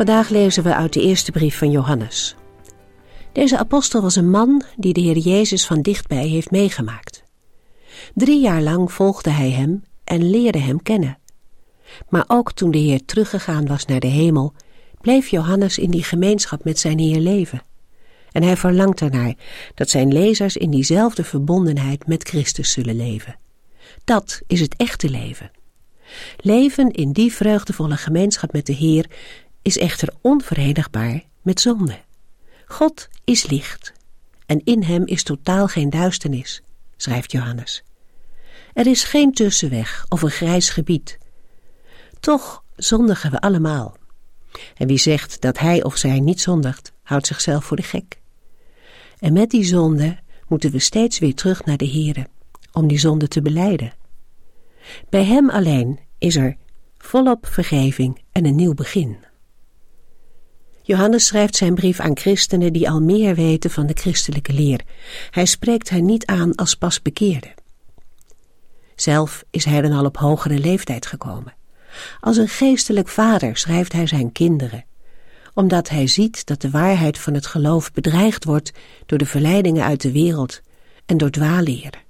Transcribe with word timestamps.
Vandaag 0.00 0.28
lezen 0.28 0.62
we 0.62 0.74
uit 0.74 0.92
de 0.92 1.00
eerste 1.00 1.32
brief 1.32 1.58
van 1.58 1.70
Johannes. 1.70 2.36
Deze 3.32 3.58
apostel 3.58 4.02
was 4.02 4.16
een 4.16 4.30
man 4.30 4.62
die 4.76 4.92
de 4.92 5.00
Heer 5.00 5.18
Jezus 5.18 5.66
van 5.66 5.82
dichtbij 5.82 6.26
heeft 6.26 6.50
meegemaakt. 6.50 7.22
Drie 8.14 8.40
jaar 8.40 8.62
lang 8.62 8.92
volgde 8.92 9.30
hij 9.30 9.50
hem 9.50 9.82
en 10.04 10.30
leerde 10.30 10.58
hem 10.58 10.82
kennen. 10.82 11.18
Maar 12.08 12.24
ook 12.26 12.52
toen 12.52 12.70
de 12.70 12.78
Heer 12.78 13.04
teruggegaan 13.04 13.66
was 13.66 13.84
naar 13.84 14.00
de 14.00 14.06
hemel, 14.06 14.52
bleef 15.00 15.28
Johannes 15.28 15.78
in 15.78 15.90
die 15.90 16.04
gemeenschap 16.04 16.64
met 16.64 16.78
zijn 16.78 16.98
Heer 16.98 17.20
leven. 17.20 17.62
En 18.32 18.42
hij 18.42 18.56
verlangt 18.56 19.00
ernaar 19.00 19.34
dat 19.74 19.90
zijn 19.90 20.12
lezers 20.12 20.56
in 20.56 20.70
diezelfde 20.70 21.24
verbondenheid 21.24 22.06
met 22.06 22.28
Christus 22.28 22.72
zullen 22.72 22.96
leven. 22.96 23.38
Dat 24.04 24.40
is 24.46 24.60
het 24.60 24.76
echte 24.76 25.08
leven. 25.08 25.50
Leven 26.36 26.90
in 26.90 27.12
die 27.12 27.32
vreugdevolle 27.32 27.96
gemeenschap 27.96 28.52
met 28.52 28.66
de 28.66 28.72
Heer 28.72 29.06
is 29.62 29.78
echter 29.78 30.14
onverenigbaar 30.20 31.22
met 31.42 31.60
zonde. 31.60 31.98
God 32.66 33.08
is 33.24 33.46
licht 33.46 33.92
en 34.46 34.60
in 34.64 34.82
hem 34.82 35.06
is 35.06 35.22
totaal 35.22 35.68
geen 35.68 35.90
duisternis, 35.90 36.62
schrijft 36.96 37.32
Johannes. 37.32 37.82
Er 38.72 38.86
is 38.86 39.04
geen 39.04 39.32
tussenweg 39.32 40.06
of 40.08 40.22
een 40.22 40.30
grijs 40.30 40.70
gebied. 40.70 41.18
Toch 42.20 42.64
zondigen 42.76 43.30
we 43.30 43.40
allemaal. 43.40 43.96
En 44.76 44.86
wie 44.86 44.98
zegt 44.98 45.40
dat 45.40 45.58
hij 45.58 45.82
of 45.82 45.96
zij 45.96 46.20
niet 46.20 46.40
zondigt, 46.40 46.92
houdt 47.02 47.26
zichzelf 47.26 47.64
voor 47.64 47.76
de 47.76 47.82
gek. 47.82 48.18
En 49.18 49.32
met 49.32 49.50
die 49.50 49.64
zonde 49.64 50.18
moeten 50.48 50.70
we 50.70 50.78
steeds 50.78 51.18
weer 51.18 51.34
terug 51.34 51.64
naar 51.64 51.76
de 51.76 51.90
Here, 51.90 52.26
om 52.72 52.86
die 52.86 52.98
zonde 52.98 53.28
te 53.28 53.42
beleiden. 53.42 53.92
Bij 55.08 55.24
hem 55.24 55.50
alleen 55.50 55.98
is 56.18 56.36
er 56.36 56.56
volop 56.98 57.46
vergeving 57.46 58.22
en 58.32 58.46
een 58.46 58.56
nieuw 58.56 58.74
begin. 58.74 59.28
Johannes 60.90 61.26
schrijft 61.26 61.56
zijn 61.56 61.74
brief 61.74 62.00
aan 62.00 62.16
christenen 62.16 62.72
die 62.72 62.90
al 62.90 63.00
meer 63.00 63.34
weten 63.34 63.70
van 63.70 63.86
de 63.86 63.94
christelijke 63.94 64.52
leer. 64.52 64.80
Hij 65.30 65.46
spreekt 65.46 65.88
hen 65.88 66.04
niet 66.04 66.26
aan 66.26 66.54
als 66.54 66.74
pas 66.74 67.02
bekeerden. 67.02 67.54
Zelf 68.94 69.44
is 69.50 69.64
hij 69.64 69.80
dan 69.80 69.92
al 69.92 70.04
op 70.04 70.16
hogere 70.16 70.58
leeftijd 70.58 71.06
gekomen. 71.06 71.54
Als 72.20 72.36
een 72.36 72.48
geestelijk 72.48 73.08
vader 73.08 73.56
schrijft 73.56 73.92
hij 73.92 74.06
zijn 74.06 74.32
kinderen, 74.32 74.84
omdat 75.54 75.88
hij 75.88 76.06
ziet 76.06 76.46
dat 76.46 76.60
de 76.60 76.70
waarheid 76.70 77.18
van 77.18 77.34
het 77.34 77.46
geloof 77.46 77.92
bedreigd 77.92 78.44
wordt 78.44 78.72
door 79.06 79.18
de 79.18 79.26
verleidingen 79.26 79.84
uit 79.84 80.00
de 80.00 80.12
wereld 80.12 80.60
en 81.06 81.16
door 81.16 81.30
dwaalleren. 81.30 82.02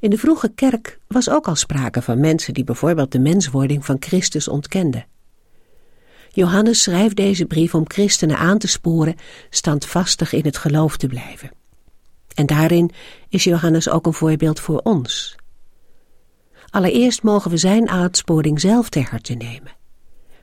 In 0.00 0.10
de 0.10 0.18
vroege 0.18 0.48
kerk 0.54 0.98
was 1.06 1.30
ook 1.30 1.46
al 1.46 1.56
sprake 1.56 2.02
van 2.02 2.20
mensen 2.20 2.54
die 2.54 2.64
bijvoorbeeld 2.64 3.12
de 3.12 3.20
menswording 3.20 3.84
van 3.84 3.96
Christus 4.00 4.48
ontkenden. 4.48 5.06
Johannes 6.36 6.82
schrijft 6.82 7.16
deze 7.16 7.46
brief 7.46 7.74
om 7.74 7.84
christenen 7.88 8.36
aan 8.36 8.58
te 8.58 8.68
sporen 8.68 9.14
standvastig 9.50 10.32
in 10.32 10.44
het 10.44 10.56
geloof 10.56 10.96
te 10.96 11.06
blijven. 11.06 11.50
En 12.34 12.46
daarin 12.46 12.90
is 13.28 13.44
Johannes 13.44 13.88
ook 13.88 14.06
een 14.06 14.12
voorbeeld 14.12 14.60
voor 14.60 14.78
ons. 14.78 15.36
Allereerst 16.70 17.22
mogen 17.22 17.50
we 17.50 17.56
zijn 17.56 17.88
aansporing 17.88 18.60
zelf 18.60 18.88
ter 18.88 19.10
harte 19.10 19.34
nemen. 19.34 19.76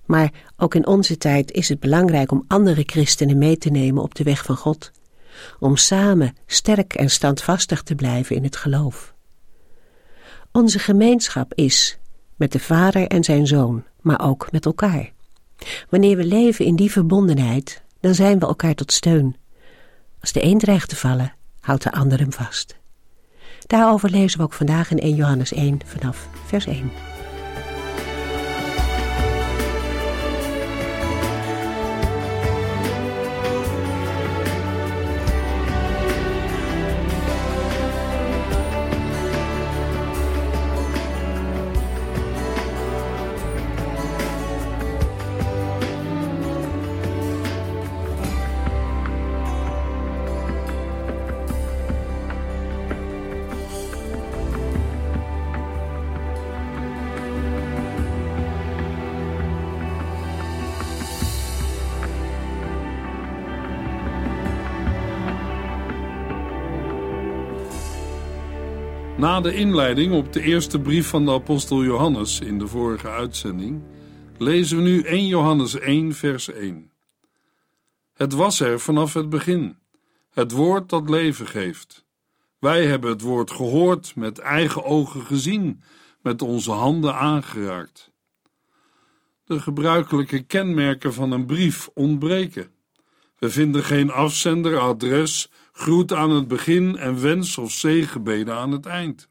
Maar 0.06 0.32
ook 0.58 0.76
in 0.76 0.88
onze 0.88 1.18
tijd 1.18 1.52
is 1.52 1.70
het 1.70 1.80
belangrijk 1.80 2.32
om 2.32 2.46
andere 2.48 2.84
christenen 2.86 3.38
mee 3.38 3.58
te 3.58 3.70
nemen 3.70 4.04
op 4.04 4.16
de 4.16 4.24
weg 4.24 4.44
van 4.44 4.56
God, 4.56 4.92
om 5.60 5.78
samen 5.78 6.36
sterk 6.46 6.94
en 6.94 7.10
standvastig 7.10 7.84
te 7.84 7.96
blijven 7.96 8.36
in 8.36 8.44
het 8.44 8.56
geloof. 8.56 9.14
Onze 10.52 10.80
gemeenschap 10.80 11.54
is 11.54 11.98
met 12.36 12.52
de 12.52 12.60
Vader 12.60 13.08
en 13.08 13.24
zijn 13.24 13.48
Zoon, 13.48 13.84
maar 14.02 14.22
ook 14.22 14.52
met 14.52 14.66
elkaar. 14.66 15.12
Wanneer 15.90 16.18
we 16.18 16.26
leven 16.26 16.66
in 16.66 16.76
die 16.76 16.92
verbondenheid, 16.92 17.82
dan 18.00 18.14
zijn 18.14 18.40
we 18.40 18.46
elkaar 18.46 18.76
tot 18.76 18.92
steun. 18.92 19.36
Als 20.20 20.32
de 20.32 20.44
een 20.44 20.58
dreigt 20.58 20.90
te 20.90 20.96
vallen, 20.96 21.34
houdt 21.60 21.84
de 21.84 21.92
ander 21.92 22.20
hem 22.20 22.34
vast. 22.34 22.76
Daarover 23.68 24.10
lezen 24.10 24.38
we 24.38 24.44
ook 24.44 24.54
vandaag 24.54 24.92
in 24.92 25.00
1 25.00 25.16
Johannes 25.16 25.54
1 25.54 25.80
vanaf 25.86 26.28
vers 26.46 26.66
1. 26.66 27.13
Na 69.34 69.42
de 69.42 69.54
inleiding 69.54 70.14
op 70.14 70.34
de 70.34 70.42
eerste 70.42 70.80
brief 70.80 71.08
van 71.08 71.26
de 71.26 71.32
apostel 71.32 71.84
Johannes 71.84 72.40
in 72.40 72.60
de 72.60 72.68
vorige 72.68 73.10
uitzending, 73.10 73.82
lezen 74.38 74.78
we 74.78 74.84
nu 74.84 75.02
1 75.02 75.28
Johannes 75.28 75.80
1, 75.80 76.14
vers 76.14 76.52
1. 76.52 76.92
Het 78.14 78.34
was 78.34 78.60
er 78.60 78.80
vanaf 78.80 79.14
het 79.14 79.30
begin, 79.30 79.78
het 80.30 80.52
woord 80.52 80.90
dat 80.90 81.10
leven 81.10 81.48
geeft. 81.48 82.06
Wij 82.60 82.86
hebben 82.86 83.10
het 83.10 83.22
woord 83.22 83.52
gehoord, 83.52 84.16
met 84.16 84.40
eigen 84.40 84.84
ogen 84.84 85.22
gezien, 85.22 85.82
met 86.22 86.42
onze 86.42 86.72
handen 86.72 87.16
aangeraakt. 87.16 88.12
De 89.46 89.60
gebruikelijke 89.60 90.44
kenmerken 90.44 91.14
van 91.14 91.32
een 91.32 91.46
brief 91.46 91.90
ontbreken. 91.94 92.72
We 93.40 93.50
vinden 93.50 93.84
geen 93.84 94.12
afzender, 94.12 94.80
adres, 94.80 95.52
groet 95.74 96.14
aan 96.14 96.30
het 96.30 96.48
begin 96.48 96.98
en 96.98 97.22
wens 97.22 97.58
of 97.58 97.72
zegenbeden 97.72 98.56
aan 98.56 98.72
het 98.72 98.86
eind. 98.86 99.28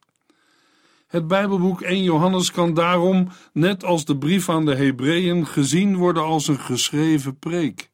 Het 1.07 1.27
Bijbelboek 1.27 1.81
1 1.81 2.03
Johannes 2.03 2.51
kan 2.51 2.75
daarom, 2.75 3.29
net 3.53 3.85
als 3.85 4.05
de 4.05 4.19
brief 4.19 4.49
aan 4.49 4.65
de 4.65 4.75
Hebreeën, 4.75 5.47
gezien 5.47 5.97
worden 5.97 6.23
als 6.23 6.49
een 6.49 6.61
geschreven 6.61 7.39
preek. 7.39 7.91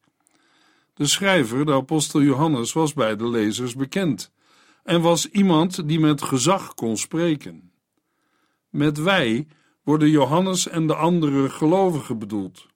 De 0.93 1.05
schrijver, 1.05 1.65
de 1.65 1.73
apostel 1.73 2.21
Johannes, 2.21 2.73
was 2.73 2.93
bij 2.93 3.15
de 3.15 3.29
lezers 3.29 3.75
bekend 3.75 4.31
en 4.83 5.01
was 5.01 5.29
iemand 5.29 5.87
die 5.87 5.99
met 5.99 6.21
gezag 6.21 6.73
kon 6.73 6.97
spreken. 6.97 7.71
Met 8.69 8.97
wij 8.97 9.47
worden 9.83 10.09
Johannes 10.09 10.67
en 10.67 10.87
de 10.87 10.95
andere 10.95 11.49
gelovigen 11.49 12.19
bedoeld 12.19 12.67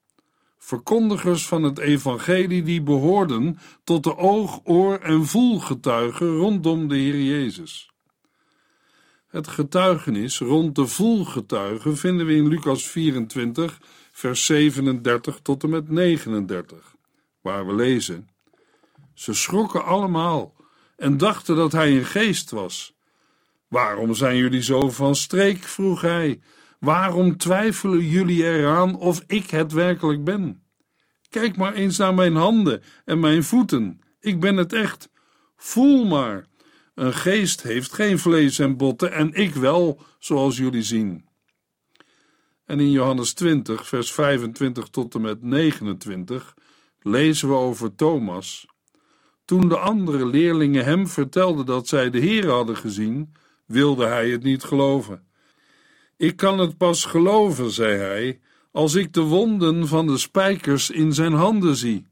verkondigers 0.66 1.48
van 1.48 1.64
het 1.64 1.80
evangelie 1.80 2.64
die 2.64 2.82
behoorden 2.82 3.60
tot 3.84 4.04
de 4.04 4.18
oog, 4.18 4.60
oor 4.64 5.00
en 5.00 5.26
voelgetuigen 5.26 6.36
rondom 6.36 6.88
de 6.88 6.96
Heer 6.96 7.22
Jezus. 7.22 7.92
Het 9.28 9.48
getuigenis 9.48 10.40
rond 10.40 10.76
de 10.76 10.88
voelgetuigen 10.88 11.98
vinden 11.98 12.26
we 12.26 12.36
in 12.36 12.48
Lucas 12.48 12.88
24, 12.88 13.80
vers 14.12 14.46
37 14.46 15.40
tot 15.42 15.64
en 15.64 15.70
met 15.70 15.90
39, 15.90 16.96
waar 17.42 17.66
we 17.66 17.74
lezen: 17.74 18.30
Ze 19.14 19.34
schrokken 19.34 19.86
allemaal 19.86 20.56
en 20.96 21.18
dachten 21.18 21.56
dat 21.56 21.72
hij 21.72 21.98
een 21.98 22.06
geest 22.06 22.52
was. 22.52 22.94
Waarom 23.68 24.14
zijn 24.14 24.38
jullie 24.38 24.64
zo 24.64 24.90
van 24.90 25.16
streek? 25.16 25.64
vroeg 25.64 26.02
hij. 26.02 26.40
Waarom 26.84 27.38
twijfelen 27.38 28.08
jullie 28.08 28.44
eraan 28.44 28.96
of 28.96 29.24
ik 29.28 29.50
het 29.50 29.72
werkelijk 29.72 30.24
ben? 30.24 30.64
Kijk 31.30 31.58
maar 31.58 31.74
eens 31.74 31.98
naar 31.98 32.14
mijn 32.14 32.36
handen 32.36 32.82
en 33.06 33.20
mijn 33.20 33.44
voeten. 33.44 34.02
Ik 34.20 34.40
ben 34.40 34.58
het 34.58 34.74
echt. 34.74 35.10
Voel 35.56 36.06
maar. 36.06 36.46
Een 36.96 37.14
geest 37.14 37.62
heeft 37.62 37.94
geen 37.94 38.20
vlees 38.20 38.60
en 38.60 38.78
botten 38.78 39.12
en 39.12 39.34
ik 39.34 39.56
wel, 39.56 40.02
zoals 40.20 40.58
jullie 40.58 40.82
zien. 40.82 41.26
En 42.66 42.80
in 42.80 42.92
Johannes 42.92 43.34
20, 43.34 43.88
vers 43.88 44.12
25 44.12 44.88
tot 44.88 45.16
en 45.16 45.22
met 45.22 45.42
29 45.42 46.54
lezen 47.00 47.48
we 47.48 47.56
over 47.56 47.96
Thomas. 47.96 48.66
Toen 49.46 49.70
de 49.70 49.78
andere 49.78 50.26
leerlingen 50.26 50.86
hem 50.86 51.08
vertelden 51.08 51.66
dat 51.66 51.88
zij 51.88 52.10
de 52.10 52.20
Heer 52.20 52.50
hadden 52.50 52.78
gezien, 52.78 53.36
wilde 53.66 54.06
hij 54.06 54.30
het 54.30 54.44
niet 54.44 54.64
geloven. 54.64 55.32
Ik 56.18 56.36
kan 56.36 56.60
het 56.60 56.78
pas 56.78 57.06
geloven, 57.06 57.72
zei 57.72 57.98
hij, 57.98 58.40
als 58.72 58.96
ik 58.96 59.14
de 59.14 59.22
wonden 59.22 59.88
van 59.88 60.08
de 60.08 60.18
spijkers 60.18 60.90
in 60.90 61.14
zijn 61.14 61.34
handen 61.34 61.76
zie 61.76 62.06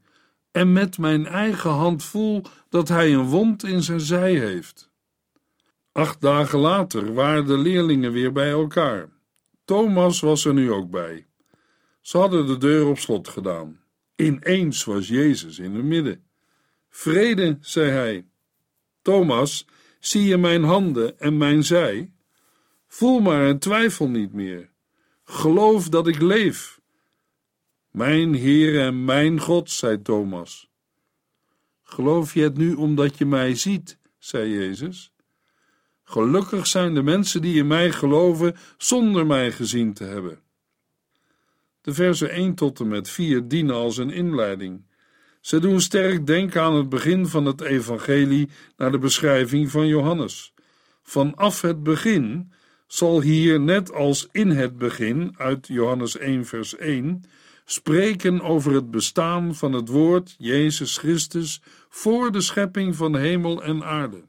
en 0.50 0.72
met 0.72 0.98
mijn 0.98 1.26
eigen 1.26 1.70
hand 1.70 2.04
voel 2.04 2.42
dat 2.68 2.88
hij 2.88 3.14
een 3.14 3.26
wond 3.26 3.64
in 3.64 3.82
zijn 3.82 4.00
zij 4.00 4.34
heeft. 4.38 4.90
Acht 5.92 6.20
dagen 6.20 6.58
later 6.58 7.14
waren 7.14 7.46
de 7.46 7.58
leerlingen 7.58 8.12
weer 8.12 8.32
bij 8.32 8.50
elkaar. 8.50 9.08
Thomas 9.64 10.20
was 10.20 10.44
er 10.44 10.54
nu 10.54 10.72
ook 10.72 10.90
bij. 10.90 11.26
Ze 12.00 12.18
hadden 12.18 12.46
de 12.46 12.58
deur 12.58 12.86
op 12.86 12.98
slot 12.98 13.28
gedaan. 13.28 13.80
Ineens 14.16 14.84
was 14.84 15.08
Jezus 15.08 15.58
in 15.58 15.72
hun 15.72 15.88
midden. 15.88 16.24
Vrede, 16.88 17.58
zei 17.60 17.90
hij. 17.90 18.26
Thomas, 19.02 19.66
zie 20.00 20.24
je 20.24 20.36
mijn 20.36 20.62
handen 20.64 21.18
en 21.18 21.36
mijn 21.36 21.64
zij? 21.64 22.11
Voel 22.92 23.20
maar 23.20 23.46
en 23.46 23.58
twijfel 23.58 24.08
niet 24.08 24.32
meer. 24.32 24.70
Geloof 25.24 25.88
dat 25.88 26.06
ik 26.06 26.20
leef. 26.20 26.80
Mijn 27.90 28.34
Heer 28.34 28.80
en 28.80 29.04
mijn 29.04 29.40
God, 29.40 29.70
zei 29.70 30.02
Thomas. 30.02 30.70
Geloof 31.82 32.34
je 32.34 32.42
het 32.42 32.56
nu 32.56 32.74
omdat 32.74 33.18
je 33.18 33.26
mij 33.26 33.54
ziet, 33.54 33.98
zei 34.18 34.50
Jezus. 34.50 35.14
Gelukkig 36.04 36.66
zijn 36.66 36.94
de 36.94 37.02
mensen 37.02 37.42
die 37.42 37.56
in 37.56 37.66
mij 37.66 37.92
geloven 37.92 38.56
zonder 38.78 39.26
mij 39.26 39.52
gezien 39.52 39.92
te 39.92 40.04
hebben. 40.04 40.40
De 41.80 41.94
versen 41.94 42.30
1 42.30 42.54
tot 42.54 42.80
en 42.80 42.88
met 42.88 43.08
4 43.08 43.48
dienen 43.48 43.74
als 43.74 43.96
een 43.96 44.10
inleiding. 44.10 44.84
Ze 45.40 45.58
doen 45.58 45.80
sterk 45.80 46.26
denken 46.26 46.62
aan 46.62 46.74
het 46.74 46.88
begin 46.88 47.26
van 47.26 47.44
het 47.44 47.60
evangelie 47.60 48.48
naar 48.76 48.90
de 48.90 48.98
beschrijving 48.98 49.70
van 49.70 49.86
Johannes. 49.86 50.54
Vanaf 51.02 51.60
het 51.60 51.82
begin 51.82 52.51
zal 52.92 53.20
hier, 53.20 53.60
net 53.60 53.92
als 53.92 54.28
in 54.32 54.50
het 54.50 54.78
begin 54.78 55.34
uit 55.36 55.66
Johannes 55.66 56.18
1 56.18 56.46
vers 56.46 56.76
1, 56.76 57.24
spreken 57.64 58.40
over 58.40 58.74
het 58.74 58.90
bestaan 58.90 59.54
van 59.54 59.72
het 59.72 59.88
woord 59.88 60.34
Jezus 60.38 60.98
Christus 60.98 61.62
voor 61.88 62.32
de 62.32 62.40
schepping 62.40 62.96
van 62.96 63.16
hemel 63.16 63.62
en 63.62 63.84
aarde. 63.84 64.24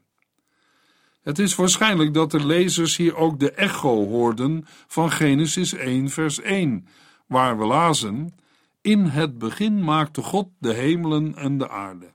Het 1.22 1.38
is 1.38 1.54
waarschijnlijk 1.54 2.14
dat 2.14 2.30
de 2.30 2.46
lezers 2.46 2.96
hier 2.96 3.16
ook 3.16 3.40
de 3.40 3.50
echo 3.50 4.06
hoorden 4.06 4.64
van 4.86 5.10
Genesis 5.10 5.72
1 5.72 6.10
vers 6.10 6.40
1, 6.40 6.86
waar 7.26 7.58
we 7.58 7.64
lazen: 7.64 8.34
In 8.80 9.04
het 9.04 9.38
begin 9.38 9.84
maakte 9.84 10.22
God 10.22 10.48
de 10.58 10.72
hemelen 10.72 11.34
en 11.34 11.58
de 11.58 11.68
aarde. 11.68 12.12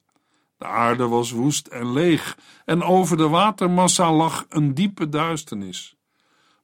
De 0.58 0.66
aarde 0.66 1.08
was 1.08 1.32
woest 1.32 1.68
en 1.68 1.92
leeg, 1.94 2.38
en 2.66 2.84
over 2.84 3.18
de 3.18 3.28
watermassa 3.28 4.14
lag 4.14 4.46
een 4.50 4.74
diepe 4.74 5.10
duisternis. 5.10 5.98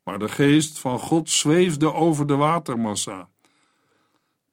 Maar 0.05 0.19
de 0.19 0.29
geest 0.29 0.79
van 0.79 0.99
God 0.99 1.29
zweefde 1.29 1.93
over 1.93 2.27
de 2.27 2.35
watermassa. 2.35 3.29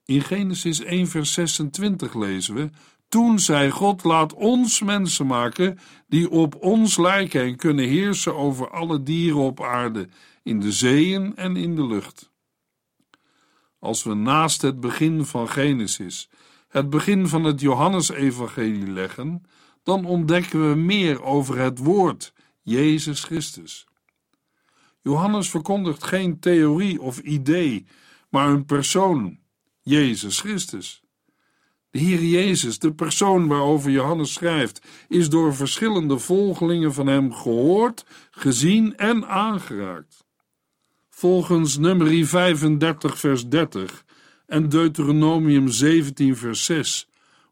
In 0.05 0.21
Genesis 0.21 0.79
1, 0.79 1.07
vers 1.07 1.33
26 1.33 2.13
lezen 2.13 2.55
we: 2.55 2.69
Toen 3.09 3.39
zei 3.39 3.71
God: 3.71 4.03
Laat 4.03 4.33
ons 4.33 4.81
mensen 4.81 5.27
maken 5.27 5.79
die 6.07 6.29
op 6.29 6.55
ons 6.55 6.97
lijken 6.97 7.41
en 7.41 7.55
kunnen 7.55 7.87
heersen 7.87 8.35
over 8.35 8.69
alle 8.69 9.03
dieren 9.03 9.41
op 9.41 9.61
aarde, 9.61 10.07
in 10.43 10.59
de 10.59 10.71
zeeën 10.71 11.35
en 11.35 11.55
in 11.55 11.75
de 11.75 11.85
lucht. 11.85 12.31
Als 13.79 14.03
we 14.03 14.13
naast 14.13 14.61
het 14.61 14.79
begin 14.79 15.25
van 15.25 15.49
Genesis 15.49 16.29
het 16.67 16.89
begin 16.89 17.27
van 17.27 17.43
het 17.43 17.61
Johannesevangelie 17.61 18.91
leggen, 18.91 19.43
dan 19.83 20.05
ontdekken 20.05 20.69
we 20.69 20.75
meer 20.75 21.23
over 21.23 21.57
het 21.57 21.79
woord 21.79 22.33
Jezus 22.61 23.23
Christus. 23.23 23.87
Johannes 25.03 25.49
verkondigt 25.49 26.03
geen 26.03 26.39
theorie 26.39 27.01
of 27.01 27.19
idee, 27.19 27.85
maar 28.29 28.49
een 28.49 28.65
persoon, 28.65 29.39
Jezus 29.81 30.39
Christus. 30.39 31.03
De 31.89 31.99
Heer 31.99 32.23
Jezus, 32.23 32.79
de 32.79 32.93
persoon 32.93 33.47
waarover 33.47 33.91
Johannes 33.91 34.33
schrijft, 34.33 34.81
is 35.07 35.29
door 35.29 35.55
verschillende 35.55 36.19
volgelingen 36.19 36.93
van 36.93 37.07
hem 37.07 37.33
gehoord, 37.33 38.05
gezien 38.31 38.97
en 38.97 39.27
aangeraakt. 39.27 40.25
Volgens 41.09 41.77
nummer 41.77 42.25
35 42.25 43.19
vers 43.19 43.47
30 43.47 44.05
en 44.45 44.69
Deuteronomium 44.69 45.67
17 45.67 46.37
vers 46.37 46.65
6 46.65 47.07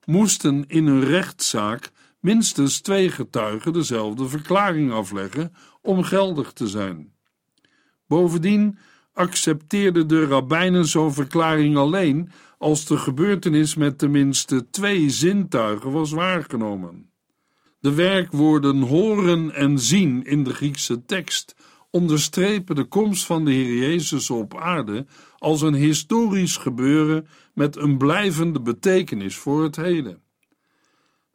moesten 0.06 0.64
in 0.68 0.86
een 0.86 1.04
rechtszaak 1.04 1.92
minstens 2.20 2.80
twee 2.80 3.10
getuigen 3.10 3.74
dezelfde 3.74 4.28
verklaring 4.28 4.92
afleggen 4.92 5.54
om 5.82 6.04
geldig 6.04 6.52
te 6.52 6.68
zijn. 6.68 7.14
Bovendien 8.12 8.78
accepteerden 9.14 10.08
de 10.08 10.26
rabbijnen 10.26 10.86
zo'n 10.86 11.14
verklaring 11.14 11.78
alleen 11.78 12.30
als 12.58 12.86
de 12.86 12.98
gebeurtenis 12.98 13.76
met 13.76 13.98
tenminste 13.98 14.70
twee 14.70 15.10
zintuigen 15.10 15.92
was 15.92 16.12
waargenomen. 16.12 17.10
De 17.80 17.94
werkwoorden 17.94 18.82
horen 18.82 19.54
en 19.54 19.80
zien 19.80 20.24
in 20.24 20.44
de 20.44 20.54
Griekse 20.54 21.06
tekst 21.06 21.56
onderstrepen 21.90 22.76
de 22.76 22.84
komst 22.84 23.26
van 23.26 23.46
de 23.46 23.52
Heer 23.52 23.76
Jezus 23.76 24.30
op 24.30 24.58
aarde 24.58 25.06
als 25.38 25.62
een 25.62 25.74
historisch 25.74 26.58
gebeuren 26.58 27.28
met 27.54 27.76
een 27.76 27.98
blijvende 27.98 28.62
betekenis 28.62 29.36
voor 29.36 29.64
het 29.64 29.76
heden. 29.76 30.22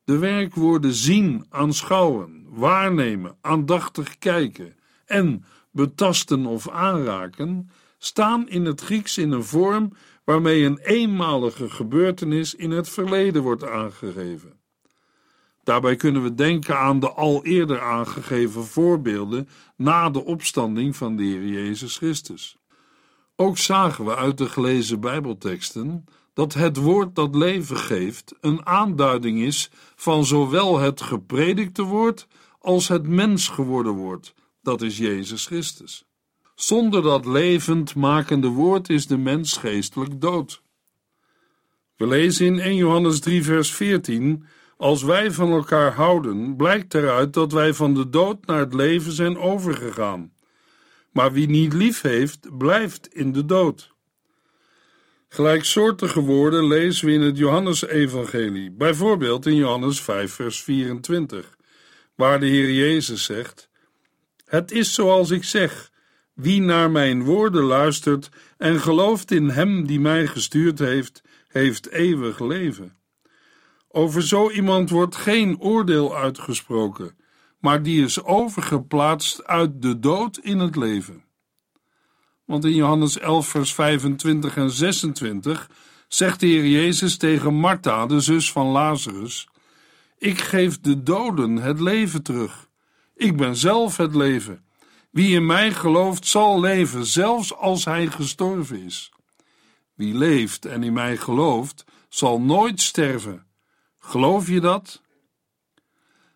De 0.04 0.18
werkwoorden 0.18 0.92
zien, 0.92 1.46
aanschouwen, 1.48 2.44
waarnemen, 2.48 3.36
aandachtig 3.40 4.18
kijken 4.18 4.74
en 5.06 5.44
betasten 5.76 6.46
of 6.46 6.68
aanraken 6.68 7.70
staan 7.98 8.48
in 8.48 8.64
het 8.64 8.80
Grieks 8.80 9.18
in 9.18 9.32
een 9.32 9.44
vorm 9.44 9.92
waarmee 10.24 10.64
een 10.64 10.78
eenmalige 10.78 11.70
gebeurtenis 11.70 12.54
in 12.54 12.70
het 12.70 12.88
verleden 12.88 13.42
wordt 13.42 13.64
aangegeven. 13.64 14.52
Daarbij 15.64 15.96
kunnen 15.96 16.22
we 16.22 16.34
denken 16.34 16.78
aan 16.78 17.00
de 17.00 17.10
al 17.10 17.44
eerder 17.44 17.80
aangegeven 17.80 18.64
voorbeelden 18.64 19.48
na 19.76 20.10
de 20.10 20.24
opstanding 20.24 20.96
van 20.96 21.16
de 21.16 21.22
Heer 21.22 21.46
Jezus 21.46 21.96
Christus. 21.96 22.56
Ook 23.36 23.58
zagen 23.58 24.04
we 24.04 24.16
uit 24.16 24.38
de 24.38 24.48
gelezen 24.48 25.00
Bijbelteksten 25.00 26.04
dat 26.32 26.54
het 26.54 26.76
woord 26.76 27.14
dat 27.14 27.34
leven 27.34 27.76
geeft 27.76 28.34
een 28.40 28.66
aanduiding 28.66 29.40
is 29.40 29.70
van 29.94 30.24
zowel 30.24 30.78
het 30.78 31.00
gepredikte 31.00 31.82
woord 31.82 32.26
als 32.60 32.88
het 32.88 33.08
mens 33.08 33.48
geworden 33.48 33.92
woord, 33.92 34.34
dat 34.66 34.82
is 34.82 34.98
Jezus 34.98 35.46
Christus. 35.46 36.04
Zonder 36.54 37.02
dat 37.02 37.26
levend 37.26 37.94
makende 37.94 38.48
woord 38.48 38.88
is 38.88 39.06
de 39.06 39.16
mens 39.16 39.56
geestelijk 39.56 40.20
dood. 40.20 40.62
We 41.96 42.06
lezen 42.06 42.46
in 42.46 42.58
1 42.58 42.76
Johannes 42.76 43.20
3, 43.20 43.44
vers 43.44 43.74
14: 43.74 44.44
Als 44.76 45.02
wij 45.02 45.30
van 45.30 45.50
elkaar 45.50 45.92
houden, 45.92 46.56
blijkt 46.56 46.94
eruit 46.94 47.32
dat 47.32 47.52
wij 47.52 47.74
van 47.74 47.94
de 47.94 48.08
dood 48.08 48.46
naar 48.46 48.58
het 48.58 48.74
leven 48.74 49.12
zijn 49.12 49.38
overgegaan. 49.38 50.32
Maar 51.12 51.32
wie 51.32 51.48
niet 51.48 51.72
lief 51.72 52.00
heeft, 52.00 52.58
blijft 52.58 53.14
in 53.14 53.32
de 53.32 53.44
dood. 53.44 53.94
Gelijksoortige 55.28 56.20
woorden 56.20 56.66
lezen 56.66 57.06
we 57.06 57.12
in 57.12 57.22
het 57.22 57.38
Johannesevangelie, 57.38 58.70
bijvoorbeeld 58.70 59.46
in 59.46 59.54
Johannes 59.54 60.00
5, 60.00 60.32
vers 60.32 60.62
24, 60.62 61.56
waar 62.14 62.40
de 62.40 62.46
Heer 62.46 62.72
Jezus 62.72 63.24
zegt: 63.24 63.68
Het 64.46 64.70
is 64.70 64.94
zoals 64.94 65.30
ik 65.30 65.44
zeg. 65.44 65.90
Wie 66.34 66.60
naar 66.60 66.90
mijn 66.90 67.24
woorden 67.24 67.62
luistert 67.62 68.28
en 68.58 68.80
gelooft 68.80 69.30
in 69.30 69.48
Hem 69.48 69.86
die 69.86 70.00
mij 70.00 70.26
gestuurd 70.26 70.78
heeft, 70.78 71.22
heeft 71.48 71.90
eeuwig 71.90 72.40
leven. 72.40 72.96
Over 73.88 74.22
zo 74.22 74.50
iemand 74.50 74.90
wordt 74.90 75.16
geen 75.16 75.60
oordeel 75.60 76.16
uitgesproken, 76.16 77.16
maar 77.58 77.82
die 77.82 78.04
is 78.04 78.22
overgeplaatst 78.22 79.44
uit 79.44 79.82
de 79.82 79.98
dood 79.98 80.38
in 80.38 80.58
het 80.58 80.76
leven. 80.76 81.24
Want 82.44 82.64
in 82.64 82.74
Johannes 82.74 83.18
11, 83.18 83.48
vers 83.48 83.74
25 83.74 84.56
en 84.56 84.70
26 84.70 85.70
zegt 86.08 86.40
de 86.40 86.46
Heer 86.46 86.66
Jezus 86.66 87.16
tegen 87.16 87.54
Martha, 87.54 88.06
de 88.06 88.20
zus 88.20 88.52
van 88.52 88.66
Lazarus: 88.66 89.48
Ik 90.18 90.40
geef 90.40 90.80
de 90.80 91.02
doden 91.02 91.56
het 91.56 91.80
leven 91.80 92.22
terug. 92.22 92.65
Ik 93.16 93.36
ben 93.36 93.56
zelf 93.56 93.96
het 93.96 94.14
leven. 94.14 94.64
Wie 95.10 95.34
in 95.34 95.46
mij 95.46 95.72
gelooft, 95.72 96.26
zal 96.26 96.60
leven, 96.60 97.06
zelfs 97.06 97.54
als 97.54 97.84
hij 97.84 98.06
gestorven 98.06 98.82
is. 98.82 99.12
Wie 99.94 100.14
leeft 100.14 100.64
en 100.64 100.82
in 100.82 100.92
mij 100.92 101.16
gelooft, 101.16 101.84
zal 102.08 102.40
nooit 102.40 102.80
sterven. 102.80 103.46
Geloof 103.98 104.48
je 104.48 104.60
dat? 104.60 105.02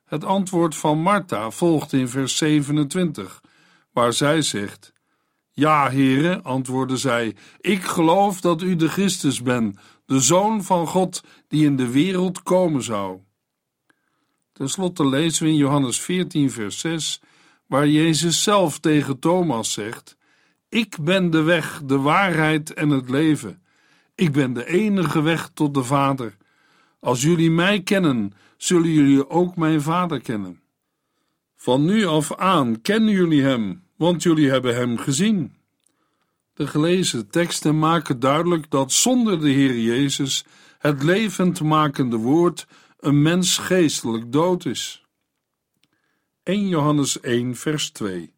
Het 0.04 0.24
antwoord 0.24 0.76
van 0.76 0.98
Martha 0.98 1.50
volgt 1.50 1.92
in 1.92 2.08
vers 2.08 2.36
27, 2.36 3.40
waar 3.92 4.12
zij 4.12 4.42
zegt: 4.42 4.92
Ja, 5.50 5.88
heren, 5.88 6.42
antwoordde 6.42 6.96
zij, 6.96 7.36
ik 7.60 7.82
geloof 7.82 8.40
dat 8.40 8.62
u 8.62 8.76
de 8.76 8.88
Christus 8.88 9.42
bent, 9.42 9.78
de 10.06 10.20
Zoon 10.20 10.64
van 10.64 10.86
God, 10.86 11.22
die 11.48 11.64
in 11.64 11.76
de 11.76 11.90
wereld 11.90 12.42
komen 12.42 12.82
zou. 12.82 13.20
Ten 14.60 14.68
slotte 14.68 15.08
lezen 15.08 15.44
we 15.44 15.50
in 15.50 15.56
Johannes 15.56 16.00
14, 16.00 16.50
vers 16.50 16.78
6, 16.78 17.20
waar 17.66 17.88
Jezus 17.88 18.42
zelf 18.42 18.78
tegen 18.78 19.18
Thomas 19.18 19.72
zegt: 19.72 20.16
Ik 20.68 20.96
ben 21.00 21.30
de 21.30 21.42
weg, 21.42 21.82
de 21.84 21.98
waarheid 21.98 22.74
en 22.74 22.88
het 22.88 23.10
leven. 23.10 23.62
Ik 24.14 24.32
ben 24.32 24.52
de 24.52 24.66
enige 24.66 25.22
weg 25.22 25.50
tot 25.54 25.74
de 25.74 25.84
Vader. 25.84 26.36
Als 26.98 27.22
jullie 27.22 27.50
mij 27.50 27.82
kennen, 27.82 28.32
zullen 28.56 28.90
jullie 28.90 29.30
ook 29.30 29.56
mijn 29.56 29.82
Vader 29.82 30.20
kennen. 30.20 30.60
Van 31.56 31.84
nu 31.84 32.06
af 32.06 32.34
aan 32.34 32.80
kennen 32.80 33.14
jullie 33.14 33.42
hem, 33.42 33.82
want 33.96 34.22
jullie 34.22 34.50
hebben 34.50 34.74
hem 34.74 34.98
gezien. 34.98 35.52
De 36.54 36.66
gelezen 36.66 37.30
teksten 37.30 37.78
maken 37.78 38.20
duidelijk 38.20 38.70
dat 38.70 38.92
zonder 38.92 39.40
de 39.40 39.50
Heer 39.50 39.78
Jezus 39.78 40.44
het 40.78 41.02
levendmakende 41.02 42.16
woord 42.16 42.66
een 43.00 43.22
mens 43.22 43.58
geestelijk 43.58 44.32
dood 44.32 44.64
is. 44.64 45.04
1 46.42 46.68
Johannes 46.68 47.20
1 47.20 47.56
vers 47.56 47.90
2 47.90 48.34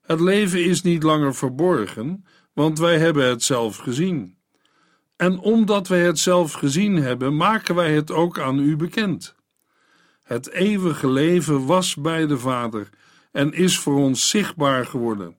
Het 0.00 0.20
leven 0.20 0.64
is 0.64 0.82
niet 0.82 1.02
langer 1.02 1.34
verborgen, 1.34 2.24
want 2.52 2.78
wij 2.78 2.98
hebben 2.98 3.28
het 3.28 3.42
zelf 3.42 3.76
gezien. 3.76 4.38
En 5.16 5.38
omdat 5.38 5.88
wij 5.88 6.04
het 6.04 6.18
zelf 6.18 6.52
gezien 6.52 6.96
hebben, 6.96 7.36
maken 7.36 7.74
wij 7.74 7.94
het 7.94 8.10
ook 8.10 8.38
aan 8.38 8.58
u 8.58 8.76
bekend. 8.76 9.34
Het 10.22 10.50
eeuwige 10.50 11.08
leven 11.08 11.66
was 11.66 11.94
bij 11.94 12.26
de 12.26 12.38
Vader 12.38 12.88
en 13.32 13.52
is 13.52 13.78
voor 13.78 13.96
ons 13.96 14.28
zichtbaar 14.28 14.86
geworden. 14.86 15.36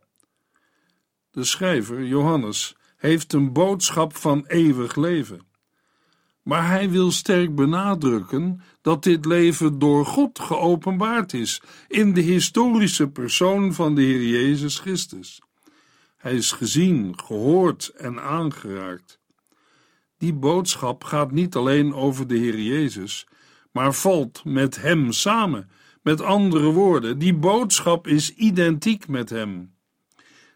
De 1.31 1.43
schrijver, 1.43 2.03
Johannes, 2.03 2.75
heeft 2.97 3.33
een 3.33 3.53
boodschap 3.53 4.15
van 4.15 4.45
eeuwig 4.47 4.95
leven. 4.95 5.46
Maar 6.47 6.67
hij 6.67 6.89
wil 6.89 7.11
sterk 7.11 7.55
benadrukken 7.55 8.61
dat 8.81 9.03
dit 9.03 9.25
leven 9.25 9.79
door 9.79 10.05
God 10.05 10.39
geopenbaard 10.39 11.33
is 11.33 11.61
in 11.87 12.13
de 12.13 12.21
historische 12.21 13.07
persoon 13.07 13.73
van 13.73 13.95
de 13.95 14.01
Heer 14.01 14.23
Jezus 14.23 14.79
Christus. 14.79 15.41
Hij 16.17 16.35
is 16.35 16.51
gezien, 16.51 17.19
gehoord 17.19 17.87
en 17.97 18.21
aangeraakt. 18.21 19.19
Die 20.17 20.33
boodschap 20.33 21.03
gaat 21.03 21.31
niet 21.31 21.55
alleen 21.55 21.93
over 21.93 22.27
de 22.27 22.37
Heer 22.37 22.59
Jezus, 22.59 23.27
maar 23.71 23.93
valt 23.93 24.45
met 24.45 24.81
Hem 24.81 25.11
samen. 25.11 25.69
Met 26.01 26.21
andere 26.21 26.71
woorden, 26.71 27.19
die 27.19 27.33
boodschap 27.33 28.07
is 28.07 28.33
identiek 28.33 29.07
met 29.07 29.29
Hem. 29.29 29.73